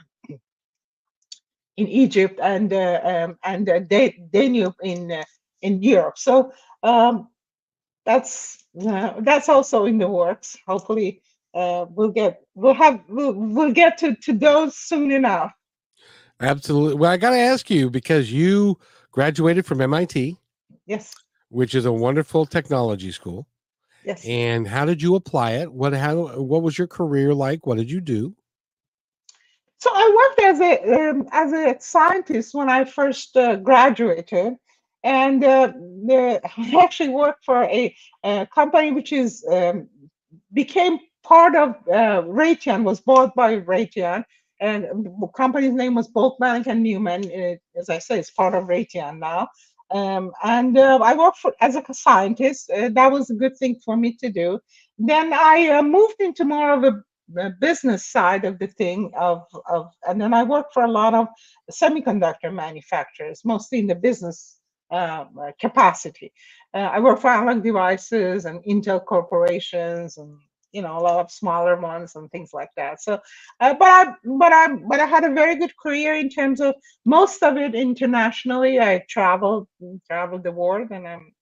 [1.78, 5.23] in Egypt, and uh, um, and uh, Da- Danube in uh,
[5.61, 6.17] in Europe.
[6.17, 6.51] So
[6.84, 7.30] um,
[8.05, 10.55] that's uh, that's also in the works.
[10.67, 11.21] Hopefully,
[11.53, 15.51] uh, we'll get we'll have we'll, we'll get to to those soon enough.
[16.39, 16.95] Absolutely.
[16.95, 18.78] Well, I got to ask you because you
[19.11, 20.38] graduated from MIT,
[20.86, 21.13] Yes,
[21.49, 23.47] which is a wonderful technology school.
[24.03, 24.23] yes.
[24.26, 25.71] And how did you apply it?
[25.71, 27.65] What how what was your career like?
[27.65, 28.36] What did you do?
[29.86, 34.55] So I worked as a um, as a scientist when I first uh, graduated,
[35.03, 35.73] and uh,
[36.07, 39.88] the, I actually worked for a, a company which is um,
[40.51, 44.23] became part of uh, Raytheon, was bought by Raytheon,
[44.59, 47.29] and the company's name was Bolt Beranek and Newman.
[47.29, 49.49] It, as I say, it's part of Raytheon now.
[49.91, 52.71] Um, and uh, I worked for, as a scientist.
[52.71, 54.59] Uh, that was a good thing for me to do.
[54.97, 57.03] Then I uh, moved into more of a
[57.59, 61.28] business side of the thing of, of and then i work for a lot of
[61.71, 64.57] semiconductor manufacturers mostly in the business
[64.91, 66.32] um, uh, capacity.
[66.73, 70.38] Uh, i work for analog devices and intel corporations and
[70.71, 73.01] you know a lot of smaller ones and things like that.
[73.01, 73.19] So
[73.61, 74.05] uh, but i
[74.39, 77.73] but i but i had a very good career in terms of most of it
[77.76, 78.80] internationally.
[78.80, 79.67] I traveled
[80.07, 81.34] traveled the world and i'm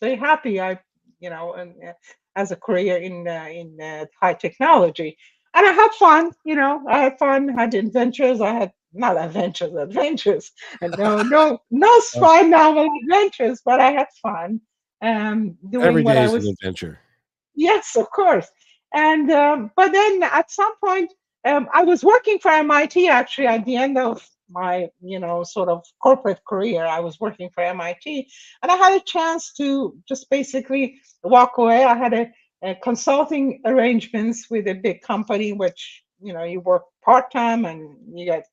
[0.00, 0.60] very happy.
[0.60, 0.78] I
[1.20, 1.92] you know and uh,
[2.36, 5.16] as a career in uh, in uh, high technology.
[5.54, 6.84] And I had fun, you know.
[6.88, 7.48] I had fun.
[7.48, 8.40] Had adventures.
[8.40, 13.62] I had not adventures, adventures, and no, no, no spy novel adventures.
[13.64, 14.60] But I had fun.
[15.02, 16.98] Um, doing Every what day I is was an adventure.
[17.54, 18.48] Yes, of course.
[18.94, 21.12] And um, but then at some point,
[21.44, 25.68] um, I was working for MIT actually at the end of my you know sort
[25.68, 26.84] of corporate career.
[26.84, 28.28] I was working for MIT,
[28.62, 31.84] and I had a chance to just basically walk away.
[31.84, 32.30] I had a,
[32.62, 37.96] a consulting arrangements with a big company, which you know you work part time and
[38.14, 38.46] you get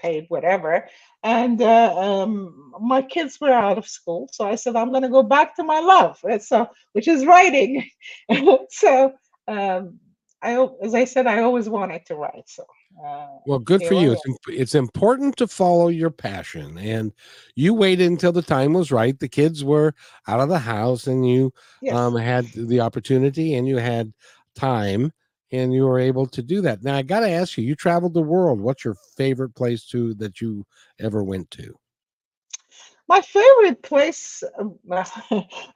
[0.00, 0.88] paid whatever.
[1.22, 5.08] And uh, um, my kids were out of school, so I said I'm going to
[5.08, 7.88] go back to my love, so which is writing.
[8.70, 9.12] so
[9.48, 9.98] um,
[10.42, 12.48] I, as I said, I always wanted to write.
[12.48, 12.64] So
[13.02, 14.12] uh, Well, good for you.
[14.12, 16.78] It's, it's important to follow your passion.
[16.78, 17.12] And
[17.54, 19.18] you waited until the time was right.
[19.18, 19.94] The kids were
[20.28, 21.94] out of the house and you yes.
[21.94, 24.12] um, had the opportunity and you had
[24.54, 25.12] time
[25.52, 26.82] and you were able to do that.
[26.82, 28.60] Now, I got to ask you, you traveled the world.
[28.60, 30.64] What's your favorite place to that you
[30.98, 31.78] ever went to?
[33.06, 34.78] My favorite place um,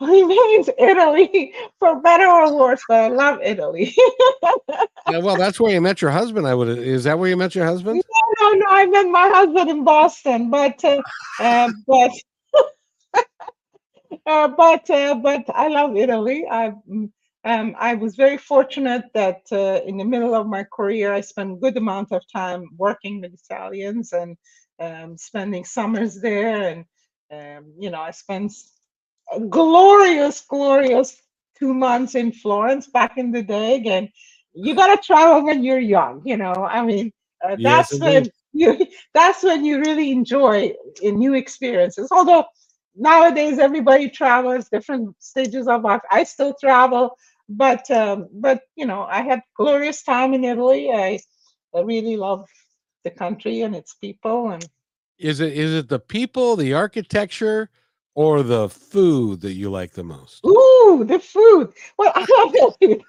[0.00, 3.94] remains Italy, for better or worse, but I love Italy.
[5.10, 6.46] Yeah, well, that's where you met your husband.
[6.46, 6.68] I would.
[6.68, 8.02] Is that where you met your husband?
[8.40, 8.66] no, no, no.
[8.68, 11.00] I met my husband in Boston, but uh,
[11.40, 12.10] uh, but
[14.26, 16.44] uh, but uh, but I love Italy.
[16.50, 17.10] I mm,
[17.44, 21.52] um, I was very fortunate that uh, in the middle of my career, I spent
[21.52, 24.36] a good amount of time working with Italians and
[24.78, 26.84] um, spending summers there, and
[27.32, 28.52] um, you know, I spent
[29.32, 31.20] a glorious, glorious
[31.58, 33.76] two months in Florence back in the day.
[33.76, 34.08] Again,
[34.54, 36.22] you gotta travel when you're young.
[36.24, 37.12] You know, I mean,
[37.44, 40.72] uh, Yes, that's when you that's when you really enjoy
[41.02, 42.08] new experiences.
[42.10, 42.44] Although
[42.96, 46.02] nowadays everybody travels different stages of life.
[46.10, 47.16] I still travel,
[47.48, 50.90] but um, but you know, I had glorious time in Italy.
[50.92, 51.18] I
[51.74, 52.46] I really love
[53.04, 54.66] the country and its people and
[55.18, 57.70] Is it is it the people, the architecture,
[58.14, 60.44] or the food that you like the most?
[60.44, 61.72] Ooh, the food.
[61.96, 63.02] Well, I love it.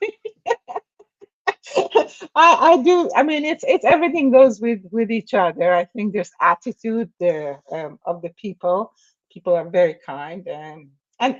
[2.36, 3.10] I, I do.
[3.16, 5.74] I mean, it's it's everything goes with with each other.
[5.74, 8.92] I think there's attitude there um, of the people.
[9.32, 10.90] People are very kind, and
[11.20, 11.40] and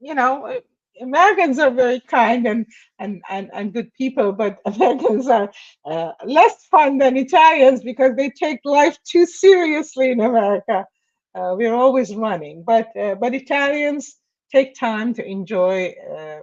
[0.00, 0.60] you know,
[1.00, 2.66] Americans are very kind and
[2.98, 5.50] and and, and good people, but Americans are
[5.84, 10.86] uh, less fun than Italians because they take life too seriously in America.
[11.34, 12.64] uh, we're always running.
[12.66, 14.16] But uh, but Italians
[14.52, 16.42] take time to enjoy um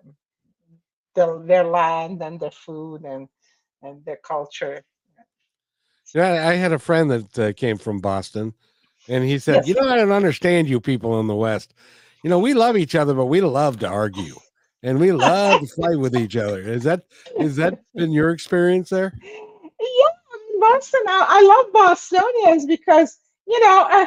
[1.15, 3.27] their their land and their food and
[3.81, 4.83] and their culture.
[6.13, 8.53] Yeah, I had a friend that uh, came from Boston,
[9.09, 9.67] and he said, Yes.
[9.67, 11.73] "You know, I don't understand you people in the West.
[12.23, 14.41] You know, we love each other, but we love to argue,
[14.85, 16.61] and we love to fight with each other.
[16.61, 17.05] Is that
[17.39, 19.13] is that been your experience there?
[19.23, 21.01] Yeah, Boston.
[21.07, 23.17] I, I love Bostonians because
[23.47, 24.05] you know uh,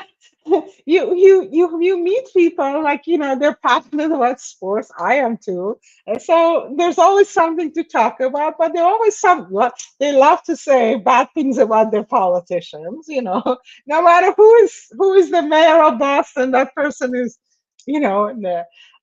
[0.86, 4.90] you you you you meet people like you know they're passionate about sports.
[4.96, 8.54] I am too, and so there's always something to talk about.
[8.56, 9.52] But there always some
[9.98, 13.06] they love to say bad things about their politicians.
[13.08, 13.42] You know,
[13.86, 17.36] no matter who is who is the mayor of Boston, that person is
[17.84, 18.32] you know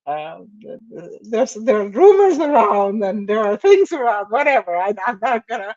[0.07, 4.93] uh, the- the- there's there are rumors around and there are things around whatever I,
[5.07, 5.75] i'm not gonna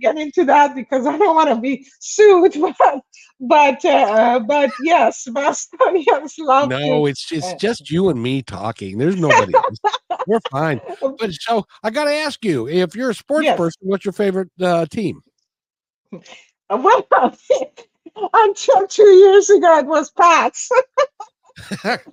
[0.00, 3.00] get into that because i don't want to be sued but
[3.40, 8.98] but uh, but yes bostonians love No, it's it's uh, just you and me talking.
[8.98, 9.54] There's nobody.
[9.54, 9.78] else.
[10.26, 10.80] We're fine.
[11.18, 13.56] But so I got to ask you, if you're a sports Yes.
[13.56, 15.20] person, what's your favorite uh, team?
[16.70, 17.06] well
[18.34, 20.68] until two years ago it was pats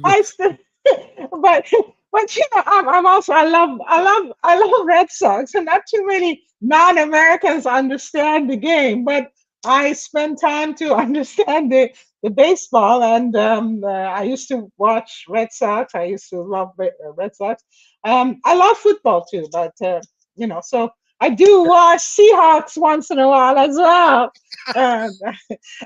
[0.04, 0.58] I still,
[1.42, 1.66] but
[2.12, 5.66] but you know, I'm, I'm also I love I love I love Red Sox, and
[5.66, 9.04] not too many non-Americans understand the game.
[9.06, 9.32] But
[9.66, 11.90] I spend time to understand the
[12.24, 15.94] the baseball, and um, uh, I used to watch Red Sox.
[15.96, 17.64] I used to love uh, Red Sox.
[18.04, 20.02] Um, I love football too, but uh,
[20.36, 24.32] you know, so I do watch Seahawks once in a while as well.
[24.76, 25.12] Um,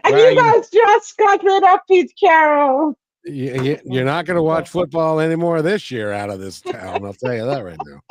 [0.03, 2.97] and Well, you you- guys just got rid of Pete Carroll.
[3.25, 7.05] You, you, you're not going to watch football anymore this year out of this town.
[7.05, 8.01] I'll tell you that right now.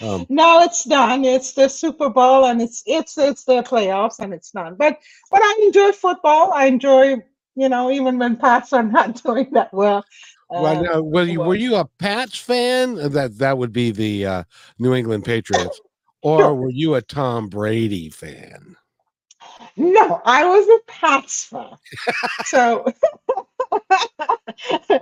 [0.00, 1.24] Um, No, it's done.
[1.24, 4.74] It's the Super Bowl and it's it's it's the playoffs and it's done.
[4.76, 4.98] But
[5.30, 6.52] but I enjoy football.
[6.52, 7.16] I enjoy,
[7.56, 10.04] you know, even when Pats are not doing that well.
[10.50, 12.94] well, Uh, now, were you were you a Pats fan?
[13.12, 14.44] That that would be the uh,
[14.78, 15.80] New England Patriots,
[16.22, 16.54] or Sure.
[16.54, 18.76] were you a Tom Brady fan?
[19.76, 21.76] no, I was a Pats fan.
[22.46, 22.84] so
[24.90, 24.98] uh,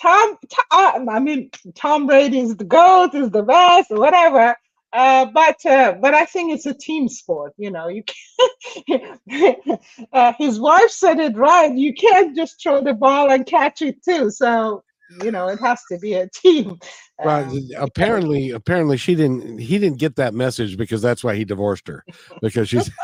[0.00, 4.56] Tom, Tom, I mean, Tom Brady is the goat, is the best, whatever.
[4.92, 7.54] Uh, but uh, but I think it's a team sport.
[7.56, 8.02] You know, you
[8.86, 9.18] can't.
[10.12, 11.74] uh, his wife said it right.
[11.74, 14.30] You can't just throw the ball and catch it too.
[14.30, 14.84] So
[15.22, 16.78] you know, it has to be a team.
[17.18, 19.58] Well, Um, apparently, apparently she didn't.
[19.58, 22.04] He didn't get that message because that's why he divorced her.
[22.40, 22.90] Because she's.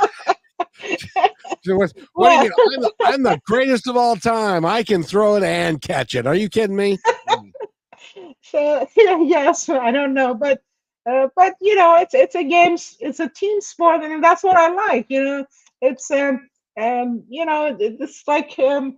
[1.68, 2.52] So what, what do you mean?
[2.74, 4.64] I'm the, I'm the greatest of all time.
[4.64, 6.26] I can throw it and catch it.
[6.26, 6.98] Are you kidding me?
[8.42, 10.62] so yes, I don't know, but
[11.08, 14.56] uh, but you know, it's it's a game, it's a team sport, and that's what
[14.56, 15.06] I like.
[15.10, 15.46] You know,
[15.82, 16.48] it's um
[16.80, 18.96] um you know, it's like um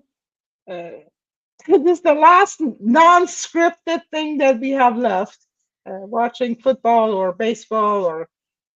[0.70, 0.90] uh,
[1.66, 5.38] this is the last non-scripted thing that we have left.
[5.86, 8.28] Uh, watching football or baseball or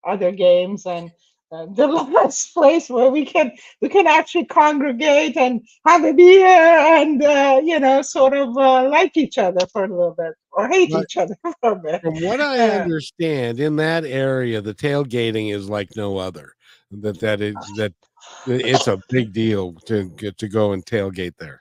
[0.05, 1.13] other games, and
[1.51, 7.23] the last place where we can we can actually congregate and have a beer and
[7.23, 10.91] uh, you know sort of uh, like each other for a little bit or hate
[10.91, 11.07] Right.
[11.07, 12.03] each other for a bit.
[12.03, 16.55] From what I Uh, understand, in that area, the tailgating is like no other.
[16.91, 17.95] That that is that
[18.47, 21.61] it's a big deal to get to go and tailgate there.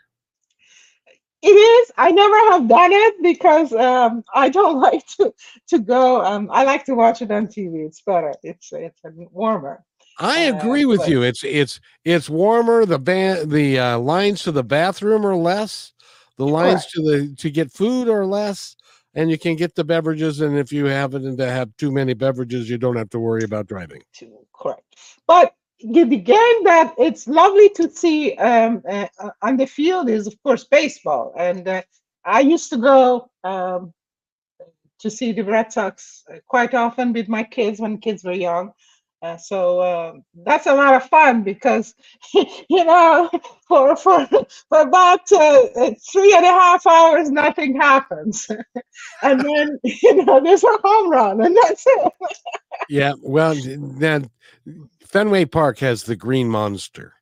[1.46, 1.92] It is.
[1.98, 5.34] I never have done it because um, I don't like to
[5.68, 6.24] to go.
[6.24, 7.86] Um, I like to watch it on TV.
[7.86, 8.34] It's better.
[8.44, 9.84] It's it's warmer.
[10.20, 11.22] I Uh, agree with but- you.
[11.24, 12.86] It's it's it's warmer.
[12.86, 15.92] The ban the uh, lines to the bathroom are less.
[16.38, 18.76] The lines to the to get food are less,
[19.14, 20.40] and you can get the beverages.
[20.42, 23.68] And if you happen to have too many beverages, you don't have to worry about
[23.68, 24.02] driving.
[24.14, 24.84] Too correct.
[25.28, 25.54] But
[25.84, 30.42] the, game that it's lovely to see um, uh, uh, on the field is, of
[30.44, 31.34] course, baseball.
[31.38, 31.82] And uh,
[32.26, 33.94] I used to go um,
[35.00, 38.74] to see the Red Sox uh, quite often with my kids when kids were young.
[39.24, 40.14] Uh, so uh,
[40.44, 41.96] that's a lot of fun because,
[42.34, 43.30] you know,
[43.70, 44.28] for for,
[44.68, 48.46] for about uh, uh, three and a half hours, nothing happens.
[49.24, 52.14] and then, you know, there's a home run, and that's it.
[52.90, 54.30] Yeah, well, then
[55.14, 57.14] Fenway Park has the Green Monster.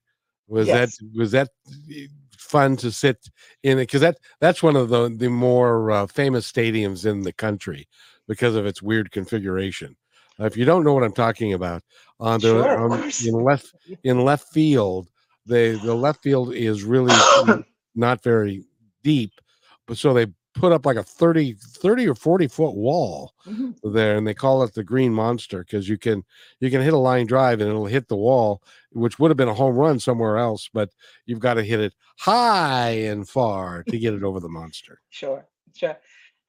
[0.47, 0.97] Was Yes.
[0.97, 1.49] that was that
[1.93, 3.17] eh, fun to sit
[3.63, 3.81] in it?
[3.83, 7.89] Because that that's one of the the more uh, famous stadiums in the country
[8.29, 9.97] because of its weird configuration.
[10.39, 11.83] Uh, if you don't know what I'm talking about,
[12.21, 15.09] on the Sure, on, in left in left field,
[15.45, 17.13] the the left field is really
[17.95, 18.63] not very
[19.03, 19.33] deep,
[19.85, 23.75] but so they put up like a 30 30 or 40 foot wall Mhm.
[23.83, 26.23] there and they call it the green monster because you can
[26.59, 29.47] you can hit a line drive and it'll hit the wall which would have been
[29.47, 30.89] a home run somewhere else but
[31.25, 35.45] you've got to hit it high and far to get it over the monster Sure,
[35.73, 35.97] sure.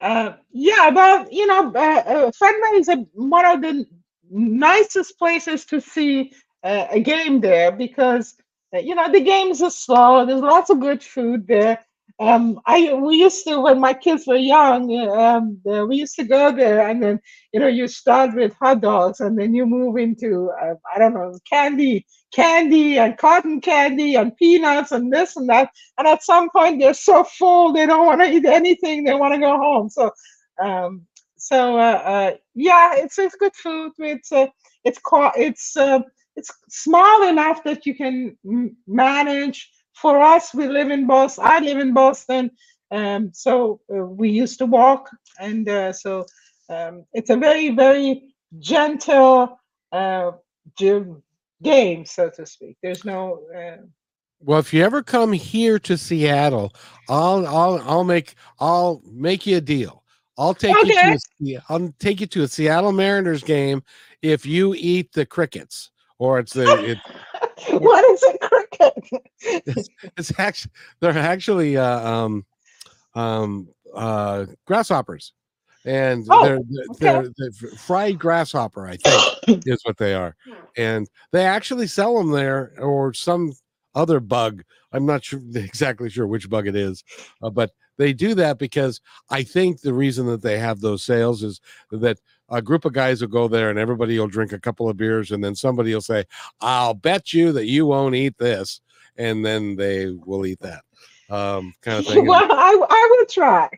[0.01, 3.85] Uh, yeah, well, you know, uh, uh, Fenway is a, one of the
[4.29, 6.33] nicest places to see
[6.63, 8.35] uh, a game there because
[8.73, 10.25] uh, you know the games are slow.
[10.25, 11.79] There's lots of good food there.
[12.19, 14.95] Um, I we used to when my kids were young.
[15.09, 17.19] Um, uh, we used to go there, and then
[17.51, 21.15] you know you start with hot dogs, and then you move into uh, I don't
[21.15, 26.49] know candy, candy, and cotton candy, and peanuts, and this and that and at some
[26.51, 29.89] point they're so full they don't want to eat anything they want to go home
[29.89, 30.11] so
[30.63, 31.01] um
[31.37, 34.47] so uh, uh yeah it's it's good food it's uh,
[34.83, 35.99] it's co- it's uh,
[36.35, 38.37] it's small enough that you can
[38.87, 42.51] manage for us we live in boston i live in boston
[42.91, 46.25] um so uh, we used to walk and uh, so
[46.69, 49.59] um it's a very very gentle
[49.91, 50.31] uh
[50.77, 51.21] gym
[51.61, 53.77] game so to speak there's no uh,
[54.39, 56.73] well if you ever come here to seattle
[57.07, 60.03] i'll i'll i'll make i'll make you a deal
[60.37, 61.55] i'll take you to Okay.
[61.55, 63.81] a, i'll take you to a seattle mariners game
[64.21, 66.99] if you eat the crickets or it's the it,
[67.69, 68.37] what is a
[69.41, 72.45] it's actually they're actually uh, um
[73.15, 75.33] um uh grasshoppers.
[75.85, 76.59] And Oh, they're
[76.99, 80.35] they're, they're fried grasshopper i think is what they are.
[80.77, 83.53] And they actually sell them there or some
[83.93, 84.63] other bug.
[84.93, 87.03] I'm not sure exactly sure which bug it is
[87.41, 91.43] uh, but they do that because i think the reason that they have those sales
[91.43, 91.59] is
[91.91, 92.19] that
[92.53, 95.31] a group of guys will go there and everybody will drink a couple of beers
[95.31, 96.23] and then somebody will say
[96.61, 98.81] i'll bet you that you won't eat this
[99.17, 100.83] and then they will eat that
[101.29, 103.69] um kind of thing well, I, I will try.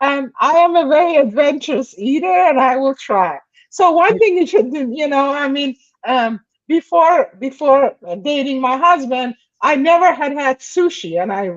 [0.00, 3.38] Um, I am a very adventurous eater, and I will try.
[3.70, 8.76] So one thing you should do, you know, I mean, um, before before dating my
[8.76, 11.50] husband, I never had had sushi, and I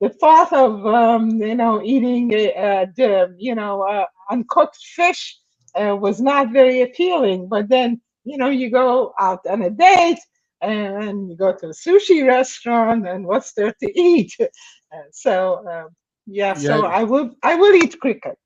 [0.00, 5.38] the thought of um, you know eating uh, the, you know uh, uncooked fish
[5.74, 7.48] uh, was not very appealing.
[7.48, 10.20] But then you know you go out on a date
[10.60, 14.34] and you go to a sushi restaurant, and what's there to eat?
[14.40, 15.88] Uh, so um,
[16.26, 18.38] yeah, so I will I will eat cricket.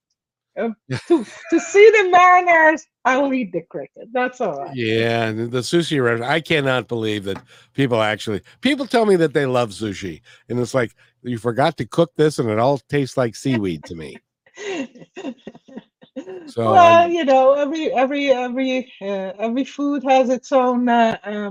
[0.59, 0.71] Uh,
[1.09, 4.09] to to see the Mariners, I will eat the cricket.
[4.13, 4.75] That's all right.
[4.75, 6.31] Yeah, the sushi restaurant.
[6.31, 7.43] I cannot believe that
[7.75, 11.87] people actually people tell me that they love sushi, and it's like you forgot to
[11.87, 14.21] cook this, and it all tastes like seaweed to me.
[16.49, 21.17] So, well, I'm- you know, every every every uh, every food has its own, uh,
[21.25, 21.51] uh,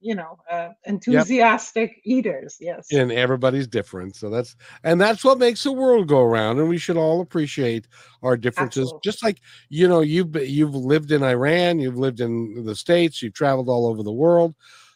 [0.00, 2.56] you know, uh, enthusiastic eaters.
[2.60, 2.88] Yes.
[2.92, 6.78] And everybody's different, so that's and that's what makes the world go around, and we
[6.78, 7.86] should all appreciate
[8.22, 8.82] our differences.
[8.82, 9.00] Absolutely.
[9.04, 13.34] Just like you know, you've you've lived in Iran, you've lived in the states, you've
[13.34, 14.54] traveled all over the world.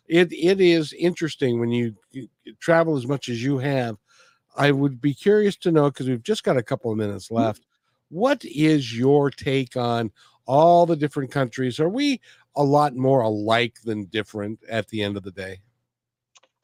[0.08, 2.28] It it is interesting when you, you
[2.60, 3.96] travel as much as you have.
[4.56, 7.40] I would be curious to know because we've just got a couple of minutes Mm-hmm.
[8.08, 10.12] What is your take on
[10.46, 11.80] all the different countries?
[11.80, 12.20] Are we
[12.56, 15.60] a lot more alike than different at the end of the day?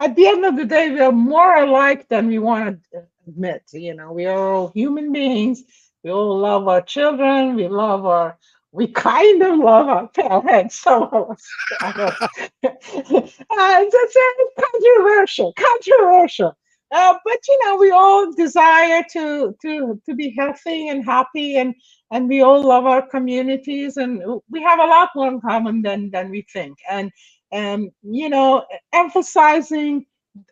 [0.01, 3.65] At the end of the day, we are more alike than we want to admit.
[3.73, 5.63] You know, we are all human beings.
[6.03, 7.57] We all love our children.
[7.57, 8.39] We love our.
[8.73, 10.87] We kind of love our parents.
[10.87, 11.49] Us.
[12.63, 15.53] Uh, it's, it's controversial.
[15.55, 16.57] Controversial.
[16.93, 21.75] Uh, but you know, we all desire to to to be healthy and happy, and
[22.11, 26.11] and we all love our communities, and we have a lot more in common than
[26.11, 26.77] than we think.
[26.91, 27.11] And
[27.53, 30.07] and you know, emphasizing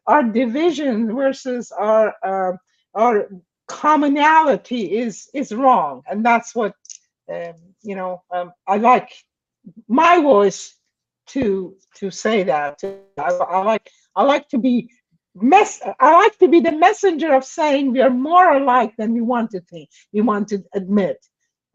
[0.07, 2.57] our division versus our uh,
[2.95, 3.29] our
[3.67, 6.73] commonality is is wrong, and that's what
[7.33, 8.23] um, you know.
[8.31, 9.11] Um, I like
[9.89, 10.77] my voice
[11.29, 12.79] to to say that.
[13.19, 14.91] I, I like I like to be
[15.41, 19.21] mess I like to be the messenger of saying we are more alike than we
[19.21, 21.19] want to think we want to admit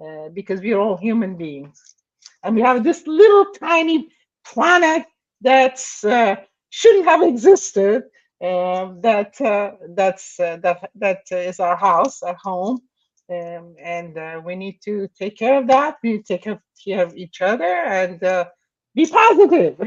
[0.04, 1.96] uh, because we are all human beings.
[2.44, 4.10] And we have this little tiny
[4.46, 5.06] planet
[5.42, 6.36] that uh,
[6.70, 8.04] shouldn't have existed
[8.44, 12.82] um, that uh, that's uh, that that is our house our home.
[13.30, 15.96] Um, and uh, we need to take care of that.
[16.04, 18.46] We need to take care of each other and uh,
[18.94, 19.80] be positive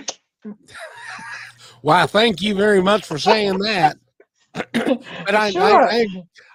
[1.87, 3.97] Wow, thank you very much for saying that.
[4.55, 5.89] but I, Sure.
[5.89, 6.07] I, I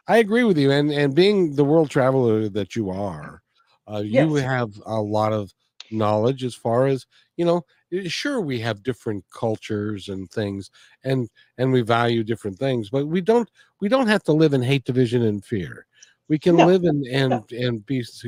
[0.10, 3.42] I agree with you, and and being the world traveler that you are,
[3.90, 5.54] uh, you have a lot of
[5.90, 7.08] knowledge as far as
[7.38, 7.62] you know.
[7.94, 10.70] eh, Sure, we have different cultures and things,
[11.06, 14.62] and and we value different things, but we don't we don't have to live in
[14.62, 15.86] hate, division, and fear.
[16.28, 16.66] we can No.
[16.66, 18.26] live and and and be s-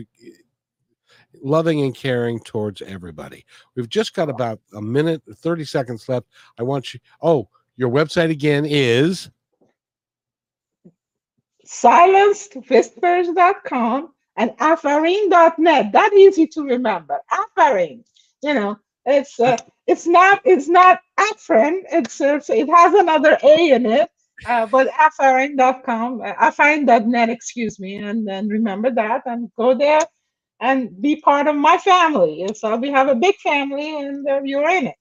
[1.43, 3.45] loving and caring towards everybody.
[3.75, 6.25] We've just got about a minute, 30 seconds left.
[6.57, 9.29] I want you oh, your website again is
[11.65, 15.91] silencedwhispers.com and afarin.net.
[15.91, 17.19] That easy to remember.
[17.31, 18.03] Afarin.
[18.41, 21.81] You know, it's uh, it's not it's not Afrin.
[21.91, 24.09] It's, it's it has another A in it.
[24.47, 30.01] Uh, but afarin.com, uh, afarin.net, excuse me, and then remember that and go there
[30.63, 32.41] and be part of my family.
[32.43, 34.95] And So we have a big family and uh, you're in it.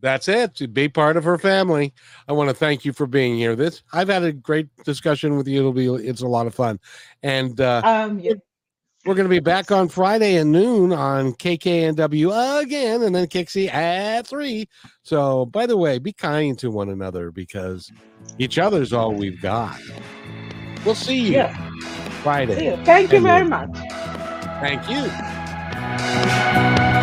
[0.00, 0.54] That's it.
[0.56, 1.92] To be part of her family.
[2.28, 3.56] I want to thank you for being here.
[3.56, 5.58] This I've had a great discussion with you.
[5.60, 6.78] It'll be it's a lot of fun.
[7.24, 8.34] And uh Um, yeah.
[9.04, 13.72] we're going to be back on Friday at noon on KKNW again, and then KIXI
[13.72, 14.68] at three.
[15.02, 17.90] So, by the way, be kind to one another because
[18.38, 19.80] each other's all we've got.
[20.84, 21.70] We'll see you Yeah.
[22.22, 22.56] Friday.
[22.58, 22.76] See you.
[22.84, 23.50] Thank you very you.
[23.50, 24.27] much.
[24.60, 26.97] Thank you.